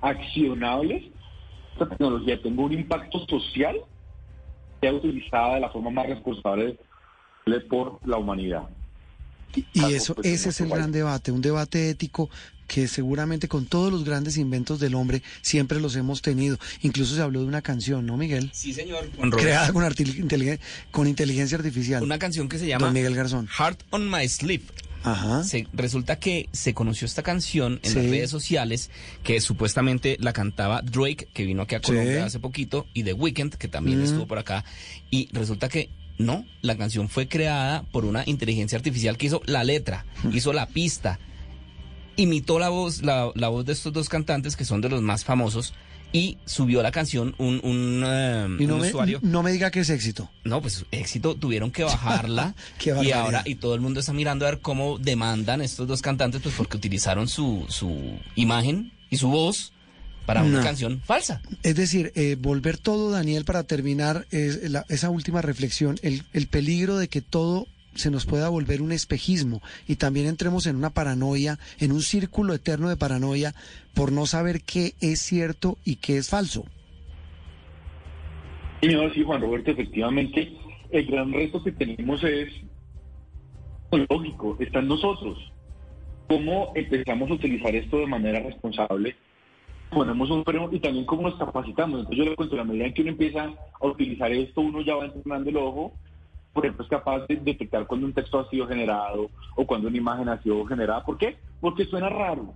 accionables. 0.00 1.04
Esta 1.72 1.88
tecnología 1.88 2.40
tenga 2.40 2.62
un 2.62 2.72
impacto 2.72 3.26
social 3.26 3.76
sea 4.80 4.94
utilizada 4.94 5.54
de 5.54 5.60
la 5.60 5.68
forma 5.68 5.90
más 5.90 6.08
responsable 6.08 6.78
por 7.68 7.98
la 8.06 8.16
humanidad. 8.16 8.68
Y, 9.54 9.94
eso, 9.94 10.16
ese 10.22 10.50
es 10.50 10.60
el 10.60 10.68
gran 10.68 10.92
debate, 10.92 11.32
un 11.32 11.40
debate 11.40 11.90
ético 11.90 12.30
que 12.70 12.86
seguramente 12.86 13.48
con 13.48 13.66
todos 13.66 13.90
los 13.90 14.04
grandes 14.04 14.36
inventos 14.36 14.78
del 14.78 14.94
hombre 14.94 15.22
siempre 15.42 15.80
los 15.80 15.96
hemos 15.96 16.22
tenido. 16.22 16.56
Incluso 16.82 17.16
se 17.16 17.20
habló 17.22 17.40
de 17.40 17.46
una 17.46 17.62
canción, 17.62 18.06
¿no, 18.06 18.16
Miguel? 18.16 18.50
Sí, 18.52 18.72
señor. 18.72 19.10
Creada 19.36 19.72
con, 19.72 19.84
con 20.92 21.08
inteligencia 21.08 21.58
artificial. 21.58 22.02
Una 22.02 22.20
canción 22.20 22.48
que 22.48 22.58
se 22.58 22.68
llama 22.68 22.92
Miguel 22.92 23.16
Garzón. 23.16 23.48
Heart 23.48 23.82
on 23.90 24.08
My 24.08 24.28
Sleeve. 24.28 24.62
Ajá. 25.02 25.42
resulta 25.72 26.18
que 26.18 26.48
se 26.52 26.74
conoció 26.74 27.06
esta 27.06 27.22
canción 27.22 27.80
en 27.82 27.94
las 27.94 28.04
redes 28.04 28.30
sociales 28.30 28.90
que 29.22 29.40
supuestamente 29.40 30.16
la 30.20 30.32
cantaba 30.32 30.82
Drake, 30.82 31.28
que 31.32 31.46
vino 31.46 31.62
aquí 31.62 31.74
a 31.74 31.80
Colombia 31.80 32.26
hace 32.26 32.38
poquito, 32.38 32.86
y 32.92 33.02
The 33.02 33.14
Weeknd, 33.14 33.54
que 33.54 33.68
también 33.68 34.02
estuvo 34.02 34.26
por 34.26 34.38
acá. 34.38 34.64
Y 35.10 35.28
resulta 35.32 35.68
que 35.68 35.88
no, 36.18 36.44
la 36.62 36.76
canción 36.76 37.08
fue 37.08 37.28
creada 37.28 37.82
por 37.92 38.04
una 38.04 38.22
inteligencia 38.26 38.76
artificial 38.76 39.16
que 39.16 39.26
hizo 39.26 39.42
la 39.46 39.64
letra, 39.64 40.04
hizo 40.32 40.52
la 40.52 40.66
pista, 40.66 41.18
imitó 42.16 42.58
la 42.58 42.68
voz, 42.68 43.02
la, 43.02 43.30
la, 43.34 43.48
voz 43.48 43.64
de 43.64 43.72
estos 43.72 43.92
dos 43.92 44.08
cantantes 44.08 44.56
que 44.56 44.64
son 44.64 44.80
de 44.80 44.88
los 44.88 45.02
más 45.02 45.24
famosos 45.24 45.72
y 46.12 46.38
subió 46.44 46.82
la 46.82 46.90
canción 46.90 47.34
un, 47.38 47.60
un, 47.62 48.02
eh, 48.04 48.46
no 48.48 48.76
usuario. 48.76 49.20
no 49.22 49.42
me 49.42 49.52
diga 49.52 49.70
que 49.70 49.80
es 49.80 49.90
éxito. 49.90 50.30
No, 50.44 50.60
pues 50.60 50.84
éxito, 50.90 51.36
tuvieron 51.36 51.70
que 51.70 51.84
bajarla 51.84 52.54
y 53.02 53.12
ahora 53.12 53.42
y 53.44 53.56
todo 53.56 53.74
el 53.74 53.80
mundo 53.80 54.00
está 54.00 54.12
mirando 54.12 54.46
a 54.46 54.50
ver 54.50 54.60
cómo 54.60 54.98
demandan 54.98 55.62
estos 55.62 55.86
dos 55.86 56.02
cantantes 56.02 56.40
pues 56.42 56.54
porque 56.56 56.76
utilizaron 56.76 57.28
su, 57.28 57.64
su 57.68 58.18
imagen 58.34 58.92
y 59.08 59.16
su 59.16 59.28
voz 59.28 59.72
para 60.26 60.42
una 60.42 60.62
canción 60.62 61.00
falsa. 61.04 61.42
Es 61.62 61.76
decir, 61.76 62.12
eh, 62.14 62.36
volver 62.38 62.78
todo, 62.78 63.10
Daniel, 63.10 63.44
para 63.44 63.64
terminar 63.64 64.26
esa 64.30 65.10
última 65.10 65.42
reflexión, 65.42 65.98
el, 66.02 66.22
el 66.32 66.46
peligro 66.46 66.96
de 66.96 67.08
que 67.08 67.20
todo 67.20 67.66
se 67.94 68.10
nos 68.10 68.26
pueda 68.26 68.48
volver 68.48 68.82
un 68.82 68.92
espejismo 68.92 69.60
y 69.88 69.96
también 69.96 70.26
entremos 70.26 70.66
en 70.66 70.76
una 70.76 70.90
paranoia, 70.90 71.58
en 71.78 71.92
un 71.92 72.02
círculo 72.02 72.54
eterno 72.54 72.88
de 72.88 72.96
paranoia 72.96 73.54
por 73.94 74.12
no 74.12 74.26
saber 74.26 74.62
qué 74.62 74.94
es 75.00 75.20
cierto 75.20 75.76
y 75.84 75.96
qué 75.96 76.16
es 76.16 76.28
falso. 76.28 76.64
Señor, 78.80 79.12
sí, 79.12 79.22
Juan 79.22 79.42
Roberto, 79.42 79.72
efectivamente, 79.72 80.56
el 80.90 81.06
gran 81.06 81.32
reto 81.32 81.62
que 81.62 81.72
tenemos 81.72 82.22
es 82.24 82.48
lógico, 84.08 84.56
está 84.60 84.78
en 84.78 84.88
nosotros. 84.88 85.38
¿Cómo 86.28 86.72
empezamos 86.74 87.30
a 87.30 87.34
utilizar 87.34 87.74
esto 87.74 87.98
de 87.98 88.06
manera 88.06 88.40
responsable? 88.40 89.16
Ponemos 89.90 90.30
un 90.30 90.44
freno 90.44 90.68
y 90.72 90.80
también 90.80 91.04
cómo 91.04 91.22
nos 91.22 91.38
capacitamos. 91.38 92.00
Entonces 92.00 92.24
yo 92.24 92.30
le 92.30 92.36
cuento, 92.36 92.56
la 92.56 92.64
medida 92.64 92.86
en 92.86 92.94
que 92.94 93.02
uno 93.02 93.10
empieza 93.10 93.50
a 93.80 93.86
utilizar 93.86 94.30
esto, 94.32 94.60
uno 94.60 94.80
ya 94.82 94.94
va 94.94 95.06
entrenando 95.06 95.50
el 95.50 95.56
ojo 95.56 95.92
por 96.52 96.64
ejemplo, 96.64 96.84
es 96.84 96.90
capaz 96.90 97.26
de 97.26 97.36
detectar 97.36 97.86
cuando 97.86 98.06
un 98.06 98.12
texto 98.12 98.40
ha 98.40 98.48
sido 98.50 98.66
generado 98.66 99.30
o 99.54 99.66
cuando 99.66 99.88
una 99.88 99.96
imagen 99.96 100.28
ha 100.28 100.42
sido 100.42 100.64
generada. 100.66 101.04
¿Por 101.04 101.16
qué? 101.16 101.36
Porque 101.60 101.84
suena 101.84 102.08
raro. 102.08 102.54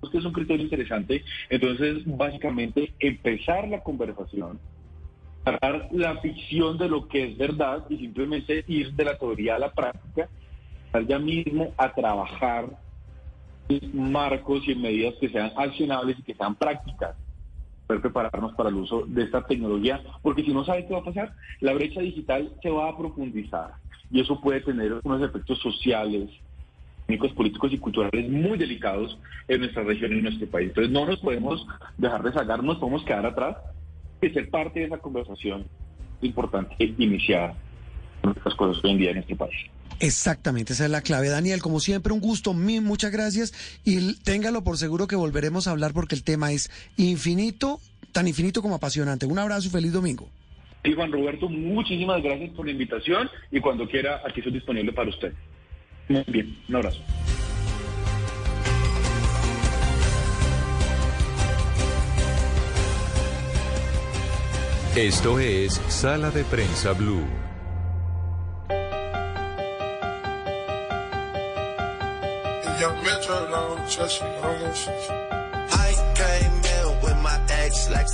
Porque 0.00 0.18
es 0.18 0.24
un 0.24 0.32
criterio 0.32 0.64
interesante. 0.64 1.22
Entonces, 1.50 2.02
básicamente, 2.06 2.94
empezar 2.98 3.68
la 3.68 3.82
conversación, 3.82 4.58
agarrar 5.44 5.88
la 5.92 6.16
ficción 6.18 6.78
de 6.78 6.88
lo 6.88 7.06
que 7.06 7.24
es 7.24 7.38
verdad 7.38 7.84
y 7.90 7.98
simplemente 7.98 8.64
ir 8.66 8.92
de 8.94 9.04
la 9.04 9.18
teoría 9.18 9.56
a 9.56 9.58
la 9.58 9.72
práctica, 9.72 10.28
estar 10.86 11.06
ya 11.06 11.18
mismo 11.18 11.72
a 11.76 11.92
trabajar 11.92 12.66
marcos 13.92 14.66
y 14.66 14.72
en 14.72 14.82
medidas 14.82 15.14
que 15.20 15.28
sean 15.28 15.52
accionables 15.56 16.18
y 16.18 16.22
que 16.22 16.34
sean 16.34 16.54
prácticas 16.54 17.16
poder 17.86 18.00
prepararnos 18.00 18.54
para 18.54 18.70
el 18.70 18.76
uso 18.76 19.04
de 19.06 19.24
esta 19.24 19.46
tecnología, 19.46 20.02
porque 20.22 20.42
si 20.42 20.52
no 20.52 20.64
sabe 20.64 20.86
qué 20.86 20.94
va 20.94 21.00
a 21.00 21.04
pasar, 21.04 21.34
la 21.60 21.74
brecha 21.74 22.00
digital 22.00 22.52
se 22.62 22.70
va 22.70 22.88
a 22.88 22.96
profundizar 22.96 23.74
y 24.10 24.20
eso 24.20 24.40
puede 24.40 24.60
tener 24.60 25.00
unos 25.02 25.22
efectos 25.22 25.58
sociales, 25.60 26.30
políticos 27.36 27.72
y 27.72 27.78
culturales 27.78 28.30
muy 28.30 28.56
delicados 28.56 29.18
en 29.48 29.60
nuestra 29.60 29.82
región 29.82 30.12
y 30.12 30.16
en 30.16 30.22
nuestro 30.24 30.46
país. 30.48 30.68
Entonces 30.68 30.92
no 30.92 31.06
nos 31.06 31.18
podemos 31.20 31.66
dejar 31.98 32.22
de 32.22 32.32
sacar, 32.32 32.62
nos 32.62 32.78
podemos 32.78 33.04
quedar 33.04 33.26
atrás 33.26 33.56
y 34.22 34.30
ser 34.30 34.48
parte 34.50 34.80
de 34.80 34.86
esa 34.86 34.98
conversación 34.98 35.66
importante 36.22 36.74
iniciada 36.98 37.54
con 38.22 38.34
las 38.42 38.54
cosas 38.54 38.82
hoy 38.82 38.92
en 38.92 38.98
día 38.98 39.10
en 39.10 39.18
este 39.18 39.36
país. 39.36 39.54
Exactamente, 40.00 40.72
esa 40.72 40.84
es 40.84 40.90
la 40.90 41.02
clave. 41.02 41.28
Daniel, 41.28 41.62
como 41.62 41.80
siempre, 41.80 42.12
un 42.12 42.20
gusto, 42.20 42.52
muchas 42.52 43.12
gracias 43.12 43.52
y 43.84 44.14
téngalo 44.22 44.64
por 44.64 44.76
seguro 44.76 45.06
que 45.06 45.16
volveremos 45.16 45.66
a 45.66 45.70
hablar 45.70 45.92
porque 45.92 46.14
el 46.14 46.24
tema 46.24 46.52
es 46.52 46.70
infinito, 46.96 47.80
tan 48.12 48.28
infinito 48.28 48.62
como 48.62 48.74
apasionante. 48.74 49.26
Un 49.26 49.38
abrazo 49.38 49.68
y 49.68 49.70
feliz 49.70 49.92
domingo. 49.92 50.28
Y 50.84 50.92
Juan 50.92 51.10
Roberto, 51.10 51.48
muchísimas 51.48 52.22
gracias 52.22 52.50
por 52.50 52.66
la 52.66 52.72
invitación 52.72 53.30
y 53.50 53.60
cuando 53.60 53.88
quiera 53.88 54.20
aquí 54.26 54.40
estoy 54.40 54.52
disponible 54.52 54.92
para 54.92 55.08
usted. 55.08 55.32
Muy 56.08 56.24
bien, 56.28 56.58
un 56.68 56.76
abrazo. 56.76 57.00
Esto 64.96 65.40
es 65.40 65.74
Sala 65.88 66.30
de 66.30 66.44
Prensa 66.44 66.92
Blue. 66.92 67.53
I 75.82 75.90
came 76.14 76.56
in 76.76 76.86
with 77.02 77.18
my 77.22 77.36
ex 77.50 77.90
like 77.90 78.06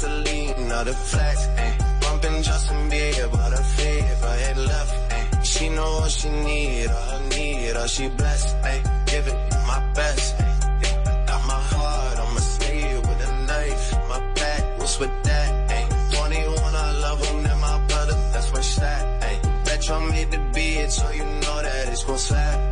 or 0.81 0.85
the 0.85 0.93
flex. 0.93 1.47
Eh. 1.57 1.73
Bumping 2.01 2.43
Justin 2.43 2.91
Bieber, 2.91 3.51
the 3.51 3.63
fever 3.77 4.35
had 4.45 4.57
left. 4.57 5.13
Eh. 5.13 5.41
She 5.43 5.69
know 5.69 5.91
what 6.01 6.11
she 6.11 6.29
need, 6.29 6.89
all 6.89 6.95
her 6.95 7.29
need, 7.29 7.77
all 7.77 7.87
she 7.87 8.09
blessed. 8.09 8.57
Eh. 8.65 8.83
Give 9.07 9.27
it 9.29 9.39
my 9.67 9.81
best. 9.95 10.35
Eh. 10.41 11.25
Got 11.27 11.43
my 11.47 11.61
heart 11.73 12.19
on 12.19 12.35
my 12.35 12.41
sleeve 12.41 13.01
with 13.01 13.29
a 13.29 13.33
knife. 13.47 13.93
My 14.09 14.21
back 14.35 14.79
was 14.79 14.99
with 14.99 15.23
that. 15.25 15.71
Eh. 15.71 15.87
21, 16.17 16.75
I 16.75 16.93
love 17.05 17.21
them, 17.23 17.47
and 17.47 17.61
my 17.61 17.79
brother, 17.89 18.15
that's 18.33 18.53
my 18.53 18.61
stat. 18.61 19.03
Eh. 19.25 19.37
Bet 19.65 19.89
you 19.89 20.01
made 20.13 20.31
the 20.31 20.41
beat, 20.55 20.91
so 20.91 21.11
you 21.11 21.25
know 21.25 21.63
that 21.63 21.89
it's 21.89 22.05
gon' 22.05 22.19
slap. 22.19 22.70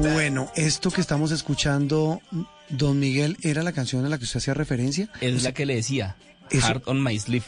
Bueno, 0.00 0.50
esto 0.56 0.90
que 0.90 1.02
estamos 1.02 1.30
escuchando, 1.30 2.22
don 2.70 2.98
Miguel, 2.98 3.36
¿era 3.42 3.62
la 3.62 3.72
canción 3.72 4.04
a 4.06 4.08
la 4.08 4.16
que 4.16 4.24
usted 4.24 4.38
hacía 4.38 4.54
referencia? 4.54 5.10
Es 5.20 5.42
la 5.42 5.52
que 5.52 5.66
le 5.66 5.74
decía, 5.74 6.16
Heart 6.50 6.88
on 6.88 7.02
My 7.02 7.18
Sleeve. 7.18 7.44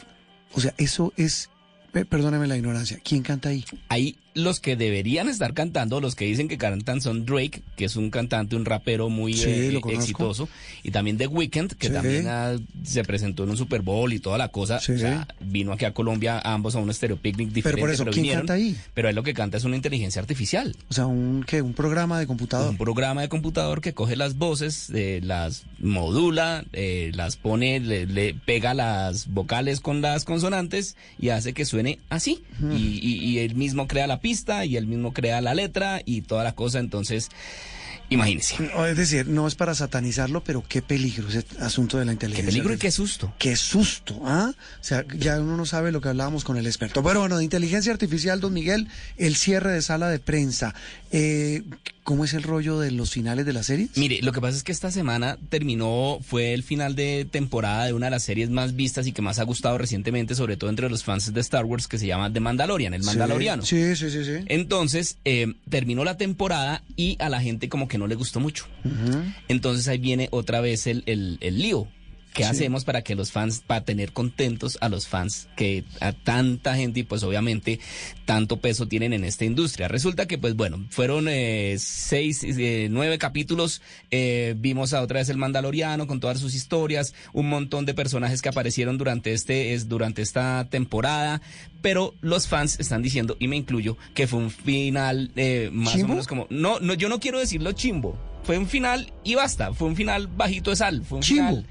O 0.53 0.61
sea, 0.61 0.73
eso 0.77 1.13
es, 1.17 1.49
perdóneme 1.91 2.45
la 2.45 2.55
ignorancia, 2.55 2.99
¿quién 3.03 3.23
canta 3.23 3.49
ahí? 3.49 3.65
Ahí 3.89 4.17
los 4.33 4.59
que 4.59 4.75
deberían 4.75 5.29
estar 5.29 5.53
cantando, 5.53 6.01
los 6.01 6.15
que 6.15 6.25
dicen 6.25 6.47
que 6.47 6.57
cantan 6.57 7.01
son 7.01 7.25
Drake, 7.25 7.61
que 7.75 7.85
es 7.85 7.95
un 7.95 8.09
cantante, 8.09 8.55
un 8.55 8.65
rapero 8.65 9.09
muy 9.09 9.39
eh, 9.41 9.79
exitoso, 9.89 10.49
y 10.83 10.91
también 10.91 11.17
The 11.17 11.27
Weeknd, 11.27 11.73
que 11.73 11.89
también 11.89 12.27
se 12.83 13.03
presentó 13.03 13.43
en 13.43 13.51
un 13.51 13.57
Super 13.57 13.81
Bowl 13.81 14.11
y 14.13 14.19
toda 14.19 14.37
la 14.37 14.49
cosa. 14.49 14.77
O 14.77 14.79
sea, 14.79 15.27
vino 15.39 15.71
aquí 15.73 15.85
a 15.85 15.93
Colombia 15.93 16.39
ambos 16.39 16.75
a 16.75 16.79
un 16.79 16.89
estéreo 16.89 17.17
picnic 17.17 17.49
diferente. 17.49 17.81
Pero 17.81 17.81
por 17.81 17.93
eso, 17.93 18.05
¿quién 18.05 18.35
canta 18.35 18.53
ahí? 18.53 18.75
Pero 18.93 19.09
él 19.09 19.15
lo 19.15 19.23
que 19.23 19.33
canta 19.33 19.57
es 19.57 19.63
una 19.63 19.75
inteligencia 19.75 20.21
artificial. 20.21 20.75
O 20.89 20.93
sea, 20.93 21.05
un 21.05 21.43
¿qué? 21.45 21.61
un 21.61 21.73
programa 21.73 22.19
de 22.19 22.27
computador. 22.27 22.69
Un 22.69 22.77
programa 22.77 23.21
de 23.21 23.29
computador 23.29 23.81
que 23.81 23.93
coge 23.93 24.15
las 24.15 24.37
voces, 24.37 24.89
eh, 24.93 25.19
las 25.23 25.63
modula, 25.79 26.65
eh, 26.73 27.11
las 27.13 27.35
pone, 27.35 27.79
le, 27.79 28.33
pega 28.33 28.73
las 28.73 29.27
vocales 29.27 29.79
con 29.79 30.01
las 30.01 30.25
consonantes 30.25 30.95
y 31.19 31.29
hace 31.29 31.53
que 31.53 31.65
suene 31.65 31.99
así. 32.09 32.43
y, 32.75 32.99
y 33.03 33.39
él 33.39 33.55
mismo 33.55 33.87
crea 33.87 34.07
la 34.07 34.19
pista 34.23 34.65
y 34.65 34.77
él 34.77 34.87
mismo 34.87 35.13
crea 35.13 35.41
la 35.41 35.53
letra 35.53 36.01
y 36.03 36.21
toda 36.21 36.43
la 36.43 36.53
cosa, 36.53 36.79
entonces 36.79 37.29
Imagínese. 38.09 38.55
Es 38.89 38.97
decir, 38.97 39.27
no 39.27 39.47
es 39.47 39.55
para 39.55 39.73
satanizarlo, 39.75 40.43
pero 40.43 40.63
qué 40.67 40.81
peligro 40.81 41.29
ese 41.29 41.45
asunto 41.59 41.97
de 41.97 42.05
la 42.05 42.13
inteligencia. 42.13 42.45
Qué 42.45 42.51
peligro 42.51 42.73
y 42.73 42.77
qué 42.77 42.91
susto. 42.91 43.33
Qué 43.39 43.55
susto, 43.55 44.21
¿ah? 44.25 44.53
O 44.53 44.83
sea, 44.83 45.05
ya 45.17 45.39
uno 45.39 45.57
no 45.57 45.65
sabe 45.65 45.91
lo 45.91 46.01
que 46.01 46.09
hablábamos 46.09 46.43
con 46.43 46.57
el 46.57 46.67
experto. 46.67 47.01
Pero 47.03 47.19
bueno, 47.21 47.37
de 47.37 47.43
inteligencia 47.43 47.91
artificial, 47.91 48.39
don 48.39 48.53
Miguel, 48.53 48.87
el 49.17 49.35
cierre 49.35 49.71
de 49.71 49.81
sala 49.81 50.09
de 50.09 50.19
prensa. 50.19 50.73
Eh, 51.11 51.63
¿Cómo 52.03 52.25
es 52.25 52.33
el 52.33 52.43
rollo 52.43 52.79
de 52.79 52.91
los 52.91 53.11
finales 53.11 53.45
de 53.45 53.53
la 53.53 53.63
serie? 53.63 53.87
Mire, 53.95 54.19
lo 54.21 54.33
que 54.33 54.41
pasa 54.41 54.57
es 54.57 54.63
que 54.63 54.73
esta 54.73 54.91
semana 54.91 55.37
terminó, 55.49 56.19
fue 56.21 56.53
el 56.53 56.61
final 56.63 56.95
de 56.95 57.25
temporada 57.29 57.85
de 57.85 57.93
una 57.93 58.07
de 58.07 58.11
las 58.11 58.23
series 58.23 58.49
más 58.49 58.75
vistas 58.75 59.07
y 59.07 59.13
que 59.13 59.21
más 59.21 59.39
ha 59.39 59.43
gustado 59.43 59.77
recientemente, 59.77 60.35
sobre 60.35 60.57
todo 60.57 60.69
entre 60.69 60.89
los 60.89 61.05
fans 61.05 61.33
de 61.33 61.39
Star 61.39 61.63
Wars, 61.63 61.87
que 61.87 61.97
se 61.97 62.07
llama 62.07 62.33
The 62.33 62.41
Mandalorian, 62.41 62.93
el 62.93 63.03
Mandaloriano. 63.03 63.63
Sí, 63.63 63.95
sí, 63.95 64.09
sí, 64.09 64.25
sí. 64.25 64.43
Entonces, 64.47 65.17
eh, 65.23 65.53
terminó 65.69 66.03
la 66.03 66.17
temporada 66.17 66.83
y 66.97 67.15
a 67.19 67.29
la 67.29 67.39
gente 67.39 67.69
como 67.69 67.87
que 67.87 67.92
no 67.97 68.07
le 68.07 68.15
gustó 68.15 68.39
mucho. 68.39 68.65
Entonces 69.47 69.87
ahí 69.87 69.97
viene 69.97 70.27
otra 70.31 70.61
vez 70.61 70.87
el, 70.87 71.03
el, 71.05 71.37
el 71.41 71.57
lío 71.59 71.87
¿Qué 72.33 72.45
hacemos 72.45 72.83
para 72.83 73.03
que 73.03 73.13
los 73.13 73.31
fans, 73.31 73.63
para 73.65 73.85
tener 73.85 74.11
contentos 74.11 74.79
a 74.81 74.89
los 74.89 75.07
fans 75.07 75.47
que 75.55 75.83
a 75.99 76.13
tanta 76.13 76.75
gente 76.75 77.01
y 77.01 77.03
pues 77.03 77.21
obviamente 77.21 77.79
tanto 78.25 78.57
peso 78.57 78.87
tienen 78.87 79.13
en 79.13 79.23
esta 79.23 79.45
industria? 79.45 79.87
Resulta 79.87 80.25
que 80.25 80.39
pues 80.39 80.55
bueno, 80.55 80.83
fueron 80.89 81.27
eh, 81.29 81.75
seis, 81.77 82.43
eh, 82.43 82.87
nueve 82.89 83.19
capítulos, 83.19 83.83
eh, 84.09 84.55
vimos 84.57 84.93
a 84.93 85.01
otra 85.01 85.19
vez 85.19 85.29
el 85.29 85.37
Mandaloriano 85.37 86.07
con 86.07 86.19
todas 86.19 86.39
sus 86.39 86.55
historias, 86.55 87.13
un 87.33 87.49
montón 87.49 87.85
de 87.85 87.93
personajes 87.93 88.41
que 88.41 88.49
aparecieron 88.49 88.97
durante 88.97 89.31
este, 89.33 89.75
es, 89.75 89.87
durante 89.87 90.23
esta 90.23 90.67
temporada, 90.71 91.39
pero 91.83 92.15
los 92.21 92.47
fans 92.47 92.79
están 92.79 93.03
diciendo, 93.03 93.37
y 93.39 93.47
me 93.47 93.57
incluyo, 93.57 93.95
que 94.15 94.25
fue 94.25 94.39
un 94.39 94.49
final 94.49 95.31
más 95.71 96.01
o 96.01 96.07
menos 96.07 96.25
como, 96.25 96.47
no, 96.49 96.79
no, 96.79 96.95
yo 96.95 97.09
no 97.09 97.19
quiero 97.19 97.39
decirlo 97.39 97.73
chimbo, 97.73 98.17
fue 98.43 98.57
un 98.57 98.67
final 98.67 99.13
y 99.23 99.35
basta, 99.35 99.71
fue 99.73 99.87
un 99.87 99.95
final 99.95 100.27
bajito 100.27 100.71
de 100.71 100.75
sal, 100.77 101.03
fue 101.05 101.19
un 101.19 101.23
final 101.23 101.67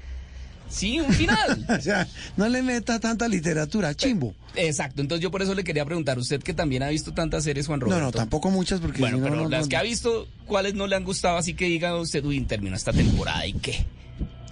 Sí, 0.73 0.99
un 0.99 1.13
final. 1.13 1.65
o 1.77 1.81
sea, 1.81 2.07
no 2.35 2.49
le 2.49 2.63
meta 2.63 2.99
tanta 2.99 3.27
literatura, 3.27 3.93
chimbo. 3.93 4.33
Exacto, 4.55 5.01
entonces 5.01 5.21
yo 5.21 5.29
por 5.29 5.41
eso 5.41 5.53
le 5.53 5.63
quería 5.63 5.85
preguntar, 5.85 6.17
usted 6.17 6.41
que 6.41 6.53
también 6.53 6.83
ha 6.83 6.89
visto 6.89 7.13
tantas 7.13 7.43
series, 7.43 7.67
Juan 7.67 7.79
Roberto. 7.79 7.99
No, 7.99 8.05
no, 8.07 8.11
tampoco 8.11 8.49
muchas, 8.49 8.79
porque 8.79 8.99
bueno, 8.99 9.19
pero 9.21 9.47
las 9.47 9.67
que 9.67 9.77
ha 9.77 9.83
visto, 9.83 10.27
¿cuáles 10.45 10.73
no 10.73 10.87
le 10.87 10.95
han 10.95 11.03
gustado? 11.03 11.37
Así 11.37 11.53
que 11.53 11.65
diga 11.65 11.95
usted, 11.95 12.25
uy, 12.25 12.41
terminó 12.41 12.75
esta 12.75 12.91
temporada 12.91 13.45
y 13.45 13.53
qué. 13.53 13.85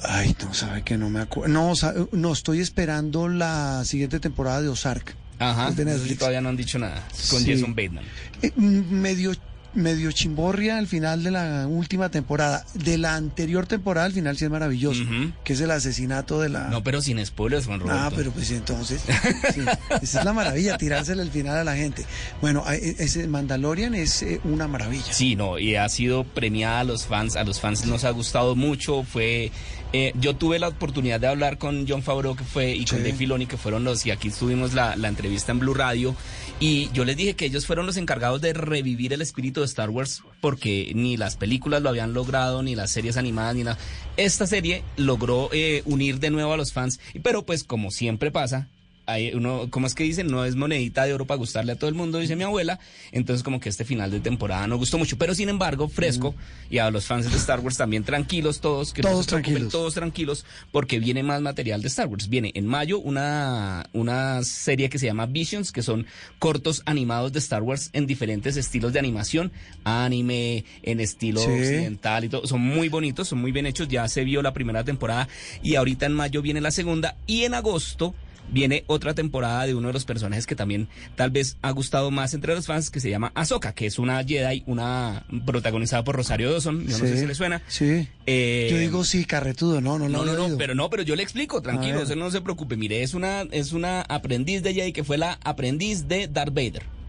Ay, 0.04 0.36
no 0.42 0.54
sabe 0.54 0.84
que 0.84 0.98
no 0.98 1.10
me 1.10 1.22
acuerdo. 1.22 1.54
No, 1.54 1.74
no, 2.12 2.34
estoy 2.34 2.60
esperando 2.60 3.28
la 3.28 3.84
siguiente 3.86 4.20
temporada 4.20 4.62
de 4.62 4.70
Ozark. 4.70 5.16
Ajá. 5.40 5.74
todavía 6.20 6.42
no 6.42 6.50
han 6.50 6.58
dicho 6.58 6.78
nada. 6.78 7.04
Con 7.30 7.44
Jason 7.46 7.74
Bateman. 7.76 8.04
Eh, 8.44 8.52
medio 8.56 9.34
medio 9.74 10.12
chimborria 10.12 10.78
al 10.78 10.88
final 10.88 11.24
de 11.24 11.32
la 11.32 11.68
última 11.68 12.10
temporada. 12.10 12.66
De 12.74 12.98
la 12.98 13.16
anterior 13.16 13.68
temporada 13.68 14.06
al 14.06 14.14
final 14.14 14.38
sí 14.38 14.46
es 14.46 14.52
maravilloso, 14.52 15.04
que 15.44 15.54
es 15.54 15.62
el 15.62 15.72
asesinato 15.72 16.40
de 16.42 16.50
la... 16.50 16.70
No, 16.70 16.84
pero 16.84 17.02
sin 17.02 17.24
spoilers, 17.26 17.66
Juan 17.66 17.80
Roberto. 17.80 18.02
Ah, 18.02 18.12
pero 18.16 18.32
pues 18.32 18.52
entonces, 18.52 19.04
esa 20.02 20.20
es 20.20 20.26
la 20.26 20.34
maravilla, 20.34 20.78
tirársele 20.78 21.22
el 21.22 21.32
final 21.32 21.58
a 21.58 21.64
la 21.64 21.76
gente. 21.76 22.06
Bueno, 22.42 22.64
e, 22.72 22.96
ese 23.00 23.28
Mandalorian 23.28 23.96
es 23.96 24.22
eh, 24.22 24.42
una 24.44 24.68
maravilla. 24.68 25.12
Sí, 25.12 25.36
no, 25.36 25.60
y 25.60 25.76
ha 25.76 25.88
sido 25.90 26.24
premiada 26.24 26.82
a 26.82 26.84
los 26.84 27.06
fans, 27.06 27.36
a 27.36 27.44
los 27.44 27.60
fans 27.60 27.86
nos 27.86 28.04
ha 28.04 28.12
gustado 28.12 28.56
mucho, 28.56 29.04
fue... 29.04 29.52
Eh, 29.94 30.14
yo 30.16 30.36
tuve 30.36 30.58
la 30.58 30.70
oportunidad 30.70 31.20
de 31.20 31.28
hablar 31.28 31.58
con 31.58 31.86
John 31.86 32.02
Favreau 32.02 32.36
que 32.36 32.46
fue 32.46 32.72
y 32.72 32.86
con 32.86 33.00
Dave 33.00 33.14
Filoni 33.14 33.46
que 33.46 33.58
fueron 33.58 33.84
los 33.84 34.06
y 34.06 34.12
aquí 34.12 34.30
tuvimos 34.30 34.74
la, 34.74 34.96
la 34.96 35.10
entrevista 35.10 35.52
en 35.52 35.60
Blue 35.60 35.74
Radio 35.74 36.16
y 36.62 36.90
yo 36.94 37.04
les 37.04 37.18
dije 37.18 37.34
que 37.34 37.46
ellos 37.46 37.66
fueron 37.66 37.88
los 37.88 37.98
encargados 37.98 38.40
de 38.40 38.54
revivir 38.54 39.12
el 39.12 39.22
espíritu 39.22 39.60
de 39.60 39.66
Star 39.66 39.90
Wars 39.90 40.24
porque 40.40 40.94
ni 40.96 41.18
las 41.18 41.36
películas 41.36 41.82
lo 41.82 41.90
habían 41.90 42.14
logrado, 42.14 42.64
ni 42.64 42.74
las 42.74 42.92
series 42.92 43.18
animadas, 43.18 43.56
ni 43.56 43.64
nada. 43.64 43.78
Esta 44.16 44.48
serie 44.48 44.84
logró 44.96 45.50
eh, 45.52 45.82
unir 45.86 46.20
de 46.20 46.30
nuevo 46.30 46.54
a 46.54 46.58
los 46.58 46.72
fans, 46.72 47.00
pero 47.22 47.46
pues 47.46 47.64
como 47.66 47.92
siempre 47.92 48.32
pasa, 48.32 48.70
hay 49.12 49.34
uno, 49.34 49.68
¿cómo 49.70 49.88
es 49.88 49.96
que 49.96 50.04
dicen? 50.04 50.28
No 50.28 50.46
es 50.46 50.56
monedita 50.56 51.06
de 51.06 51.14
oro 51.14 51.26
para 51.26 51.38
gustarle 51.38 51.74
a 51.74 51.76
todo 51.76 51.90
el 51.90 51.96
mundo, 51.96 52.20
dice 52.20 52.36
mi 52.36 52.44
abuela. 52.44 52.80
Entonces, 53.12 53.44
como 53.44 53.60
que 53.60 53.70
este 53.70 53.86
final 53.86 54.12
de 54.12 54.20
temporada 54.20 54.68
no 54.68 54.78
gustó 54.78 54.98
mucho. 54.98 55.18
Pero 55.18 55.36
sin 55.36 55.50
embargo, 55.50 55.88
fresco, 55.88 56.36
y 56.70 56.78
a 56.78 56.90
los 56.92 57.06
fans 57.06 57.30
de 57.30 57.38
Star 57.38 57.60
Wars 57.60 57.78
también 57.78 58.04
tranquilos, 58.04 58.62
todos, 58.62 58.94
que 58.94 59.02
todos 59.02 59.28
tranquilos. 59.28 59.72
todos 59.72 59.94
tranquilos, 59.94 60.46
porque 60.72 61.00
viene 61.00 61.24
más 61.24 61.42
material 61.42 61.82
de 61.82 61.88
Star 61.88 62.08
Wars. 62.08 62.30
Viene 62.30 62.52
en 62.56 62.66
mayo 62.68 63.00
una, 63.00 63.90
una 63.94 64.44
serie 64.44 64.90
que 64.90 65.00
se 65.00 65.06
llama 65.06 65.26
Visions, 65.26 65.72
que 65.72 65.82
son 65.82 66.06
cortos 66.40 66.84
animados 66.86 67.34
de 67.34 67.40
Star 67.40 67.62
Wars 67.62 67.90
en 67.94 68.08
diferentes 68.08 68.58
estilos 68.58 68.94
de 68.94 69.00
animación, 69.00 69.52
anime, 69.84 70.66
en 70.84 71.00
estilo 71.00 71.42
occidental 71.42 72.26
y 72.26 72.30
todo. 72.30 72.48
Son 72.48 72.62
muy 72.62 72.90
bonitos, 72.90 73.28
son 73.28 73.40
muy 73.40 73.52
bien 73.52 73.66
hechos. 73.66 73.88
Ya 73.88 74.08
se 74.08 74.24
vio 74.24 74.42
la 74.42 74.54
primera 74.54 74.84
temporada 74.84 75.28
y 75.62 75.76
ahorita 75.76 76.06
en 76.06 76.14
mayo 76.14 76.42
viene 76.42 76.62
la 76.62 76.72
segunda. 76.72 77.16
Y 77.28 77.44
en 77.44 77.54
agosto 77.54 78.16
viene 78.52 78.84
otra 78.88 79.14
temporada 79.14 79.66
de 79.66 79.76
uno 79.76 79.88
de 79.88 79.94
los 79.94 80.06
personajes 80.06 80.46
que 80.46 80.56
también 80.56 80.88
tal 81.16 81.32
vez 81.32 81.58
ha 81.62 81.72
gustado 81.72 82.12
más 82.12 82.34
entre 82.34 82.54
los 82.54 82.68
fans, 82.68 82.90
que 82.90 83.00
se 83.00 83.10
llama 83.10 83.32
Ahsoka, 83.36 83.74
que 83.74 83.86
es 83.86 83.98
una 84.00 84.24
Jedi, 84.24 84.64
una 84.68 85.26
protagonizada 85.46 86.04
por 86.04 86.16
Rosario 86.16 86.52
Dawson, 86.52 86.86
yo 86.86 86.98
no 86.98 87.06
sé 87.06 87.18
si 87.18 87.26
le 87.26 87.36
suena. 87.36 87.62
Sí. 87.68 88.08
Eh, 88.26 88.68
yo 88.70 88.78
digo 88.78 89.04
sí, 89.04 89.26
carretudo, 89.26 89.82
no, 89.82 89.98
no, 89.98 90.10
no. 90.10 90.26
No, 90.26 90.48
no, 90.48 90.58
pero 90.58 90.76
no, 90.76 90.90
pero 90.90 91.04
yo 91.04 91.16
le 91.16 91.24
explico, 91.24 91.62
tranquilo, 91.62 92.02
usted 92.02 92.16
no 92.16 92.30
se 92.32 92.42
preocupe. 92.42 92.76
Mire, 92.76 93.04
es 93.04 93.14
una, 93.14 93.42
es 93.52 93.74
una 93.74 94.02
aprendiz 94.02 94.62
de 94.64 94.74
Jedi 94.74 94.94
que 94.94 95.04
fue 95.04 95.18
la 95.18 95.40
aprendiz 95.44 96.08
de 96.08 96.28
Darth 96.28 96.54
Vader 96.54 97.01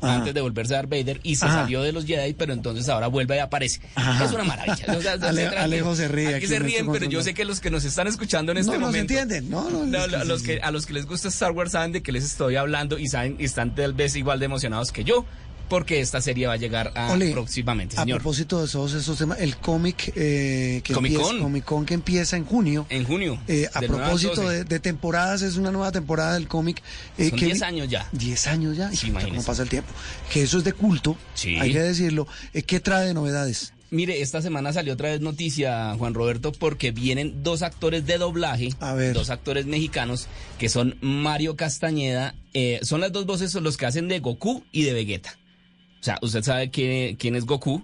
antes 0.00 0.34
de 0.34 0.40
volverse 0.40 0.74
a 0.74 0.78
Darth 0.78 0.90
Vader 0.90 1.20
y 1.22 1.36
se 1.36 1.46
salió 1.46 1.82
de 1.82 1.92
los 1.92 2.04
Jedi, 2.04 2.34
pero 2.34 2.52
entonces 2.52 2.88
ahora 2.88 3.06
vuelve 3.08 3.36
y 3.36 3.38
aparece. 3.38 3.80
Es 4.22 4.32
una 4.32 4.44
maravilla. 4.44 4.86
Alejo 5.62 5.96
se 5.96 6.08
ríe. 6.08 6.34
Aquí, 6.34 6.46
se 6.46 6.58
ríen, 6.58 6.90
pero 6.90 7.06
yo 7.06 7.22
sé 7.22 7.34
que 7.34 7.44
los 7.44 7.60
que 7.60 7.70
nos 7.70 7.84
están 7.84 8.06
escuchando 8.06 8.52
en 8.52 8.58
este 8.58 8.72
no, 8.72 8.86
momento. 8.86 9.14
No 9.14 9.20
entienden, 9.20 9.50
no, 9.50 9.70
no. 9.70 10.06
los 10.24 10.42
que, 10.42 10.60
a 10.60 10.70
los 10.70 10.86
que 10.86 10.94
les 10.94 11.06
gusta 11.06 11.28
Star 11.28 11.52
Wars 11.52 11.72
saben 11.72 11.92
de 11.92 12.02
qué 12.02 12.12
les 12.12 12.24
estoy 12.24 12.56
hablando 12.56 12.98
y 12.98 13.08
saben 13.08 13.36
y 13.38 13.44
están 13.44 13.74
tal 13.74 13.94
vez 13.94 14.16
igual 14.16 14.38
de 14.38 14.46
emocionados 14.46 14.92
que 14.92 15.04
yo 15.04 15.24
porque 15.68 16.00
esta 16.00 16.20
serie 16.20 16.46
va 16.46 16.54
a 16.54 16.56
llegar 16.56 16.92
a 16.94 17.16
próximamente, 17.32 17.96
señor. 17.96 18.16
A 18.16 18.20
propósito 18.20 18.64
de 18.64 18.70
todos 18.70 18.94
esos 18.94 19.18
temas, 19.18 19.40
el 19.40 19.56
cómic 19.56 20.12
eh, 20.14 20.80
que 20.84 20.92
Comic 20.92 21.20
Con. 21.20 21.40
Comic 21.40 21.64
Con 21.64 21.86
que 21.86 21.94
empieza 21.94 22.36
en 22.36 22.44
junio. 22.44 22.86
En 22.88 23.04
junio. 23.04 23.38
Eh, 23.48 23.68
a 23.72 23.80
propósito 23.80 24.48
de, 24.48 24.80
temporadas, 24.80 25.42
es 25.42 25.56
una 25.56 25.70
nueva 25.70 25.92
temporada 25.92 26.34
del 26.34 26.48
cómic. 26.48 26.82
Eh, 27.18 27.30
Son 27.30 27.38
10 27.38 27.62
años 27.62 27.88
ya. 27.88 28.08
10 28.12 28.46
años 28.46 28.76
ya. 28.76 28.90
Sí, 28.92 29.10
¿Cómo 29.10 29.42
pasa 29.42 29.62
el 29.62 29.68
tiempo? 29.68 29.90
Que 30.32 30.42
eso 30.42 30.58
es 30.58 30.64
de 30.64 30.72
culto, 30.72 31.16
sí. 31.34 31.56
hay 31.56 31.72
que 31.72 31.80
decirlo. 31.80 32.26
Eh, 32.52 32.62
¿Qué 32.62 32.80
trae 32.80 33.06
de 33.06 33.14
novedades? 33.14 33.72
Mire, 33.90 34.20
esta 34.20 34.42
semana 34.42 34.72
salió 34.72 34.94
otra 34.94 35.10
vez 35.10 35.20
noticia, 35.20 35.94
Juan 35.96 36.12
Roberto, 36.12 36.50
porque 36.50 36.90
vienen 36.90 37.44
dos 37.44 37.62
actores 37.62 38.04
de 38.04 38.18
doblaje, 38.18 38.70
dos 39.14 39.30
actores 39.30 39.66
mexicanos, 39.66 40.26
que 40.58 40.68
son 40.68 40.96
Mario 41.00 41.56
Castañeda, 41.56 42.34
eh, 42.52 42.80
son 42.82 43.00
las 43.00 43.12
dos 43.12 43.26
voces 43.26 43.54
los 43.54 43.76
que 43.76 43.86
hacen 43.86 44.08
de 44.08 44.18
Goku 44.18 44.64
y 44.72 44.82
de 44.82 44.92
Vegeta. 44.92 45.38
O 46.06 46.08
sea, 46.08 46.18
¿usted 46.22 46.42
sabe 46.44 46.70
quién, 46.70 47.16
quién 47.16 47.34
es 47.34 47.44
Goku? 47.46 47.82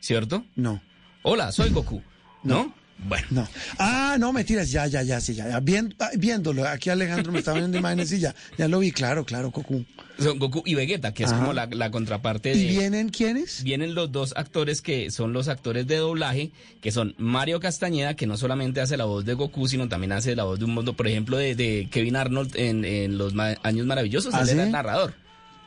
¿Cierto? 0.00 0.44
No. 0.56 0.82
Hola, 1.22 1.52
soy 1.52 1.70
Goku. 1.70 2.02
¿No? 2.42 2.74
Bueno. 2.98 3.26
No. 3.30 3.48
Ah, 3.78 4.16
no, 4.18 4.32
mentiras, 4.32 4.72
ya, 4.72 4.88
ya, 4.88 5.02
ya, 5.04 5.20
sí, 5.20 5.34
ya, 5.34 5.48
ya. 5.48 5.62
Ah, 6.00 6.10
viéndolo, 6.16 6.66
aquí 6.66 6.90
Alejandro 6.90 7.30
me 7.30 7.38
está 7.38 7.52
viendo 7.52 7.78
imágenes 7.78 8.10
y 8.10 8.18
ya, 8.18 8.34
ya 8.58 8.66
lo 8.66 8.80
vi, 8.80 8.90
claro, 8.90 9.24
claro, 9.24 9.52
Goku. 9.52 9.84
Son 10.18 10.40
Goku 10.40 10.64
y 10.66 10.74
Vegeta, 10.74 11.14
que 11.14 11.22
es 11.22 11.32
como 11.32 11.52
la, 11.52 11.90
contraparte 11.92 12.48
de... 12.48 12.56
¿Y 12.56 12.66
vienen 12.66 13.10
quiénes? 13.10 13.62
Vienen 13.62 13.94
los 13.94 14.10
dos 14.10 14.34
actores 14.36 14.82
que 14.82 15.12
son 15.12 15.32
los 15.32 15.46
actores 15.46 15.86
de 15.86 15.98
doblaje, 15.98 16.50
que 16.80 16.90
son 16.90 17.14
Mario 17.18 17.60
Castañeda, 17.60 18.14
que 18.14 18.26
no 18.26 18.36
solamente 18.36 18.80
hace 18.80 18.96
la 18.96 19.04
voz 19.04 19.24
de 19.24 19.34
Goku, 19.34 19.68
sino 19.68 19.88
también 19.88 20.10
hace 20.10 20.34
la 20.34 20.42
voz 20.42 20.58
de 20.58 20.64
un 20.64 20.74
mundo, 20.74 20.94
por 20.94 21.06
ejemplo, 21.06 21.36
de, 21.36 21.86
Kevin 21.92 22.16
Arnold 22.16 22.56
en, 22.56 23.16
Los 23.16 23.32
Años 23.62 23.86
Maravillosos, 23.86 24.34
¿Ah, 24.34 24.42
él 24.42 24.48
era 24.48 24.64
el 24.64 24.72
narrador. 24.72 25.14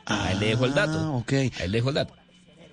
Ah, 0.08 0.26
ahí 0.26 0.38
le 0.38 0.46
dejo 0.46 0.64
el 0.64 0.74
dato. 0.74 1.14
ok. 1.14 1.32
Ahí 1.32 1.68
le 1.68 1.78
dejo 1.78 1.90
el 1.90 1.94
dato. 1.96 2.14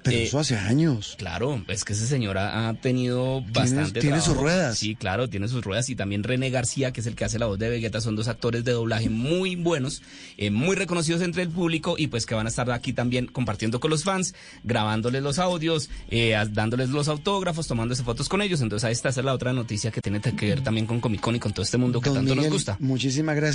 Pero 0.05 0.17
eh, 0.17 0.23
eso 0.23 0.37
hace 0.37 0.55
años. 0.55 1.15
Claro, 1.17 1.63
es 1.67 1.83
que 1.83 1.93
ese 1.93 2.05
señor 2.05 2.37
ha, 2.37 2.71
tenido 2.75 3.41
bastante. 3.51 3.99
Tiene 4.01 4.21
sus 4.21 4.37
ruedas. 4.37 4.77
Sí, 4.77 4.95
claro, 4.95 5.27
tiene 5.27 5.47
sus 5.47 5.63
ruedas. 5.63 5.89
Y 5.89 5.95
también 5.95 6.23
René 6.23 6.51
García, 6.51 6.93
que 6.93 7.01
es 7.01 7.07
el 7.07 7.15
que 7.15 7.25
hace 7.25 7.39
la 7.39 7.47
voz 7.47 7.57
de 7.57 7.69
Vegeta, 7.69 7.99
son 8.01 8.15
dos 8.15 8.27
actores 8.27 8.63
de 8.63 8.71
doblaje 8.71 9.09
muy 9.09 9.55
buenos, 9.55 10.03
eh, 10.37 10.51
muy 10.51 10.75
reconocidos 10.75 11.23
entre 11.23 11.41
el 11.41 11.49
público 11.49 11.95
y 11.97 12.07
pues 12.07 12.27
que 12.27 12.35
van 12.35 12.45
a 12.45 12.49
estar 12.49 12.69
aquí 12.69 12.93
también 12.93 13.25
compartiendo 13.25 13.79
con 13.79 13.89
los 13.89 14.03
fans, 14.03 14.35
grabándoles 14.63 15.23
los 15.23 15.39
audios, 15.39 15.89
eh, 16.09 16.37
dándoles 16.51 16.89
los 16.89 17.07
autógrafos, 17.07 17.65
tomándose 17.65 18.03
fotos 18.03 18.29
con 18.29 18.43
ellos. 18.43 18.61
Entonces, 18.61 18.91
esta 18.91 19.09
es 19.09 19.17
la 19.17 19.33
otra 19.33 19.53
noticia 19.53 19.89
que 19.89 20.01
tiene 20.01 20.21
que 20.21 20.45
ver 20.45 20.61
también 20.61 20.85
con 20.85 20.99
Comic 20.99 21.21
Con 21.21 21.35
y 21.35 21.39
con 21.39 21.51
todo 21.51 21.63
este 21.63 21.77
mundo 21.79 21.99
que 21.99 22.11
tanto 22.11 22.35
nos 22.35 22.47
gusta. 22.49 22.77
Muchísimas 22.79 23.35
gracias. 23.35 23.53